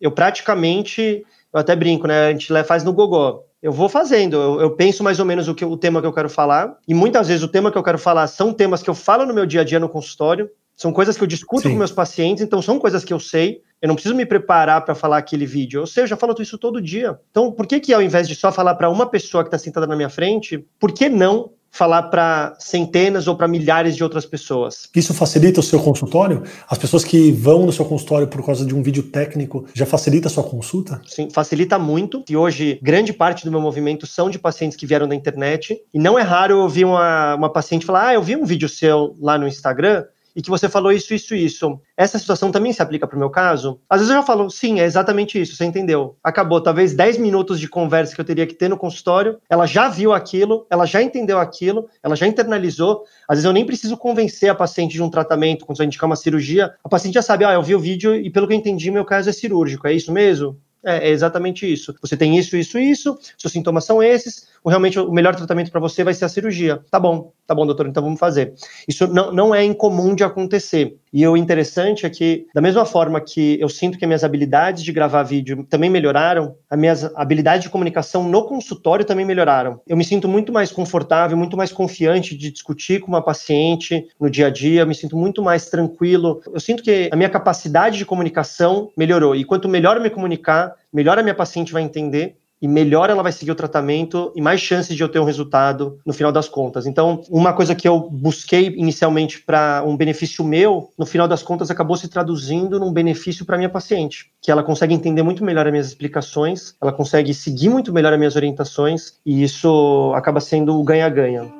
eu 0.00 0.10
praticamente, 0.10 1.24
eu 1.52 1.60
até 1.60 1.76
brinco, 1.76 2.06
né? 2.06 2.26
A 2.26 2.30
gente 2.32 2.48
faz 2.64 2.82
no 2.82 2.92
gogó. 2.92 3.44
Eu 3.62 3.70
vou 3.70 3.88
fazendo, 3.88 4.36
eu, 4.36 4.60
eu 4.60 4.70
penso 4.72 5.04
mais 5.04 5.20
ou 5.20 5.24
menos 5.24 5.46
o, 5.46 5.54
que, 5.54 5.64
o 5.64 5.76
tema 5.76 6.00
que 6.00 6.06
eu 6.06 6.12
quero 6.12 6.28
falar, 6.28 6.76
e 6.88 6.92
muitas 6.92 7.28
vezes 7.28 7.44
o 7.44 7.48
tema 7.48 7.70
que 7.70 7.78
eu 7.78 7.82
quero 7.82 7.98
falar 7.98 8.26
são 8.26 8.52
temas 8.52 8.82
que 8.82 8.90
eu 8.90 8.94
falo 8.94 9.24
no 9.24 9.32
meu 9.32 9.46
dia 9.46 9.60
a 9.60 9.64
dia 9.64 9.78
no 9.78 9.88
consultório, 9.88 10.50
são 10.76 10.92
coisas 10.92 11.16
que 11.16 11.22
eu 11.22 11.26
discuto 11.26 11.62
Sim. 11.62 11.70
com 11.70 11.78
meus 11.78 11.92
pacientes, 11.92 12.42
então 12.42 12.60
são 12.60 12.78
coisas 12.78 13.04
que 13.04 13.12
eu 13.12 13.20
sei. 13.20 13.60
Eu 13.80 13.88
não 13.88 13.94
preciso 13.94 14.14
me 14.14 14.24
preparar 14.24 14.84
para 14.84 14.94
falar 14.94 15.18
aquele 15.18 15.46
vídeo. 15.46 15.82
Eu 15.82 15.86
sei, 15.86 16.04
eu 16.04 16.06
já 16.06 16.16
falo 16.16 16.34
isso 16.40 16.56
todo 16.56 16.80
dia. 16.80 17.18
Então, 17.30 17.50
por 17.50 17.66
que 17.66 17.80
que 17.80 17.92
ao 17.92 18.00
invés 18.00 18.28
de 18.28 18.34
só 18.34 18.52
falar 18.52 18.74
para 18.76 18.88
uma 18.88 19.06
pessoa 19.06 19.42
que 19.42 19.48
está 19.48 19.58
sentada 19.58 19.86
na 19.86 19.96
minha 19.96 20.08
frente, 20.08 20.64
por 20.78 20.92
que 20.92 21.08
não 21.08 21.50
falar 21.72 22.02
para 22.04 22.54
centenas 22.58 23.26
ou 23.26 23.34
para 23.34 23.48
milhares 23.48 23.96
de 23.96 24.04
outras 24.04 24.26
pessoas. 24.26 24.90
Isso 24.94 25.14
facilita 25.14 25.58
o 25.58 25.62
seu 25.62 25.80
consultório? 25.80 26.42
As 26.68 26.76
pessoas 26.76 27.02
que 27.02 27.32
vão 27.32 27.64
no 27.64 27.72
seu 27.72 27.86
consultório 27.86 28.28
por 28.28 28.44
causa 28.44 28.64
de 28.66 28.74
um 28.74 28.82
vídeo 28.82 29.02
técnico 29.04 29.64
já 29.72 29.86
facilita 29.86 30.28
a 30.28 30.30
sua 30.30 30.44
consulta? 30.44 31.00
Sim, 31.06 31.30
facilita 31.32 31.78
muito. 31.78 32.22
E 32.28 32.36
hoje, 32.36 32.78
grande 32.82 33.14
parte 33.14 33.46
do 33.46 33.50
meu 33.50 33.60
movimento 33.60 34.06
são 34.06 34.28
de 34.28 34.38
pacientes 34.38 34.76
que 34.76 34.86
vieram 34.86 35.08
da 35.08 35.14
internet. 35.14 35.80
E 35.94 35.98
não 35.98 36.18
é 36.18 36.22
raro 36.22 36.52
eu 36.52 36.58
ouvir 36.58 36.84
uma, 36.84 37.36
uma 37.36 37.50
paciente 37.50 37.86
falar: 37.86 38.08
Ah, 38.08 38.14
eu 38.14 38.22
vi 38.22 38.36
um 38.36 38.44
vídeo 38.44 38.68
seu 38.68 39.16
lá 39.18 39.38
no 39.38 39.48
Instagram 39.48 40.04
e 40.34 40.42
que 40.42 40.50
você 40.50 40.68
falou 40.68 40.92
isso, 40.92 41.14
isso, 41.14 41.34
isso. 41.34 41.80
Essa 41.96 42.18
situação 42.18 42.50
também 42.50 42.72
se 42.72 42.82
aplica 42.82 43.06
para 43.06 43.16
o 43.16 43.18
meu 43.18 43.30
caso? 43.30 43.80
Às 43.88 44.00
vezes 44.00 44.14
eu 44.14 44.20
já 44.20 44.26
falo, 44.26 44.50
sim, 44.50 44.80
é 44.80 44.84
exatamente 44.84 45.40
isso, 45.40 45.56
você 45.56 45.64
entendeu. 45.64 46.16
Acabou, 46.22 46.60
talvez 46.60 46.94
10 46.94 47.18
minutos 47.18 47.60
de 47.60 47.68
conversa 47.68 48.14
que 48.14 48.20
eu 48.20 48.24
teria 48.24 48.46
que 48.46 48.54
ter 48.54 48.68
no 48.68 48.76
consultório, 48.76 49.38
ela 49.48 49.66
já 49.66 49.88
viu 49.88 50.12
aquilo, 50.12 50.66
ela 50.70 50.86
já 50.86 51.02
entendeu 51.02 51.38
aquilo, 51.38 51.88
ela 52.02 52.16
já 52.16 52.26
internalizou. 52.26 53.04
Às 53.28 53.36
vezes 53.36 53.44
eu 53.44 53.52
nem 53.52 53.66
preciso 53.66 53.96
convencer 53.96 54.50
a 54.50 54.54
paciente 54.54 54.92
de 54.92 55.02
um 55.02 55.10
tratamento, 55.10 55.64
quando 55.64 55.76
você 55.76 55.84
indicar 55.84 56.08
uma 56.08 56.16
cirurgia, 56.16 56.74
a 56.82 56.88
paciente 56.88 57.14
já 57.14 57.22
sabe, 57.22 57.44
ah, 57.44 57.52
eu 57.52 57.62
vi 57.62 57.74
o 57.74 57.80
vídeo 57.80 58.14
e 58.14 58.30
pelo 58.30 58.46
que 58.46 58.54
eu 58.54 58.58
entendi, 58.58 58.90
meu 58.90 59.04
caso 59.04 59.28
é 59.28 59.32
cirúrgico, 59.32 59.86
é 59.86 59.92
isso 59.92 60.12
mesmo? 60.12 60.58
É, 60.84 61.08
é 61.08 61.10
exatamente 61.10 61.70
isso. 61.70 61.94
Você 62.00 62.16
tem 62.16 62.36
isso, 62.36 62.56
isso, 62.56 62.78
isso, 62.78 63.18
seus 63.38 63.52
sintomas 63.52 63.84
são 63.84 64.02
esses, 64.02 64.48
realmente 64.66 64.98
o 64.98 65.12
melhor 65.12 65.34
tratamento 65.34 65.70
para 65.70 65.80
você 65.80 66.02
vai 66.02 66.12
ser 66.12 66.24
a 66.24 66.28
cirurgia. 66.28 66.82
Tá 66.90 66.98
bom, 66.98 67.32
tá 67.46 67.54
bom, 67.54 67.66
doutor, 67.66 67.86
então 67.86 68.02
vamos 68.02 68.18
fazer. 68.18 68.54
Isso 68.88 69.06
não, 69.06 69.32
não 69.32 69.54
é 69.54 69.64
incomum 69.64 70.14
de 70.14 70.24
acontecer. 70.24 70.96
E 71.12 71.26
o 71.26 71.36
interessante 71.36 72.06
é 72.06 72.10
que, 72.10 72.46
da 72.54 72.60
mesma 72.60 72.86
forma 72.86 73.20
que 73.20 73.58
eu 73.60 73.68
sinto 73.68 73.98
que 73.98 74.06
minhas 74.06 74.24
habilidades 74.24 74.82
de 74.82 74.92
gravar 74.92 75.22
vídeo 75.22 75.66
também 75.68 75.90
melhoraram, 75.90 76.54
as 76.70 76.78
minhas 76.78 77.04
habilidades 77.14 77.64
de 77.64 77.70
comunicação 77.70 78.26
no 78.26 78.46
consultório 78.46 79.04
também 79.04 79.26
melhoraram. 79.26 79.80
Eu 79.86 79.96
me 79.96 80.04
sinto 80.04 80.26
muito 80.26 80.52
mais 80.52 80.72
confortável, 80.72 81.36
muito 81.36 81.56
mais 81.56 81.70
confiante 81.70 82.36
de 82.36 82.50
discutir 82.50 83.00
com 83.00 83.08
uma 83.08 83.22
paciente 83.22 84.06
no 84.18 84.30
dia 84.30 84.46
a 84.46 84.50
dia, 84.50 84.86
me 84.86 84.94
sinto 84.94 85.16
muito 85.16 85.42
mais 85.42 85.68
tranquilo. 85.68 86.40
Eu 86.50 86.60
sinto 86.60 86.82
que 86.82 87.10
a 87.12 87.16
minha 87.16 87.28
capacidade 87.28 87.98
de 87.98 88.06
comunicação 88.06 88.90
melhorou. 88.96 89.36
E 89.36 89.44
quanto 89.44 89.68
melhor 89.68 89.96
eu 89.96 90.02
me 90.02 90.08
comunicar, 90.08 90.74
melhor 90.90 91.18
a 91.18 91.22
minha 91.22 91.34
paciente 91.34 91.72
vai 91.72 91.82
entender 91.82 92.36
e 92.62 92.68
melhor 92.68 93.10
ela 93.10 93.24
vai 93.24 93.32
seguir 93.32 93.50
o 93.50 93.56
tratamento 93.56 94.32
e 94.36 94.40
mais 94.40 94.60
chances 94.60 94.94
de 94.94 95.02
eu 95.02 95.08
ter 95.08 95.18
um 95.18 95.24
resultado 95.24 95.98
no 96.06 96.12
final 96.12 96.30
das 96.30 96.48
contas. 96.48 96.86
Então, 96.86 97.24
uma 97.28 97.52
coisa 97.52 97.74
que 97.74 97.88
eu 97.88 98.08
busquei 98.08 98.68
inicialmente 98.76 99.40
para 99.40 99.82
um 99.84 99.96
benefício 99.96 100.44
meu, 100.44 100.88
no 100.96 101.04
final 101.04 101.26
das 101.26 101.42
contas 101.42 101.72
acabou 101.72 101.96
se 101.96 102.06
traduzindo 102.06 102.78
num 102.78 102.92
benefício 102.92 103.44
para 103.44 103.56
minha 103.56 103.68
paciente, 103.68 104.30
que 104.40 104.48
ela 104.48 104.62
consegue 104.62 104.94
entender 104.94 105.24
muito 105.24 105.44
melhor 105.44 105.66
as 105.66 105.72
minhas 105.72 105.88
explicações, 105.88 106.76
ela 106.80 106.92
consegue 106.92 107.34
seguir 107.34 107.68
muito 107.68 107.92
melhor 107.92 108.12
as 108.12 108.18
minhas 108.18 108.36
orientações 108.36 109.14
e 109.26 109.42
isso 109.42 110.12
acaba 110.14 110.38
sendo 110.38 110.78
o 110.78 110.84
ganha-ganha. 110.84 111.52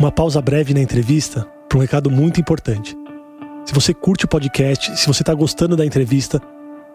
Uma 0.00 0.10
pausa 0.10 0.40
breve 0.40 0.72
na 0.72 0.80
entrevista 0.80 1.46
para 1.68 1.76
um 1.76 1.82
recado 1.82 2.10
muito 2.10 2.40
importante. 2.40 2.96
Se 3.66 3.74
você 3.74 3.92
curte 3.92 4.24
o 4.24 4.28
podcast, 4.28 4.96
se 4.96 5.06
você 5.06 5.22
está 5.22 5.34
gostando 5.34 5.76
da 5.76 5.84
entrevista, 5.84 6.40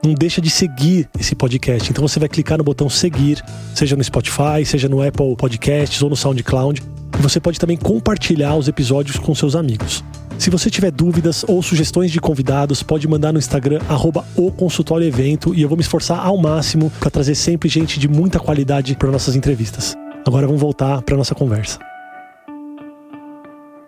não 0.03 0.13
deixa 0.13 0.41
de 0.41 0.49
seguir 0.49 1.07
esse 1.19 1.35
podcast. 1.35 1.89
Então 1.89 2.05
você 2.05 2.19
vai 2.19 2.27
clicar 2.27 2.57
no 2.57 2.63
botão 2.63 2.89
seguir, 2.89 3.43
seja 3.73 3.95
no 3.95 4.03
Spotify, 4.03 4.65
seja 4.65 4.89
no 4.89 5.01
Apple 5.01 5.35
Podcasts 5.37 6.01
ou 6.01 6.09
no 6.09 6.15
SoundCloud. 6.15 6.81
E 7.17 7.21
você 7.21 7.39
pode 7.39 7.59
também 7.59 7.77
compartilhar 7.77 8.55
os 8.55 8.67
episódios 8.67 9.17
com 9.17 9.33
seus 9.33 9.55
amigos. 9.55 10.03
Se 10.37 10.49
você 10.49 10.69
tiver 10.69 10.91
dúvidas 10.91 11.45
ou 11.47 11.61
sugestões 11.61 12.11
de 12.11 12.19
convidados, 12.19 12.83
pode 12.83 13.07
mandar 13.07 13.31
no 13.31 13.39
Instagram 13.39 13.79
arroba 13.87 14.25
o 14.35 14.51
consultório 14.51 15.07
evento 15.07 15.53
e 15.53 15.61
eu 15.61 15.69
vou 15.69 15.77
me 15.77 15.83
esforçar 15.83 16.19
ao 16.19 16.37
máximo 16.37 16.91
para 16.99 17.09
trazer 17.09 17.35
sempre 17.35 17.69
gente 17.69 17.99
de 17.99 18.07
muita 18.07 18.39
qualidade 18.39 18.95
para 18.95 19.11
nossas 19.11 19.35
entrevistas. 19.35 19.95
Agora 20.25 20.47
vamos 20.47 20.61
voltar 20.61 21.01
para 21.01 21.15
nossa 21.15 21.35
conversa. 21.35 21.92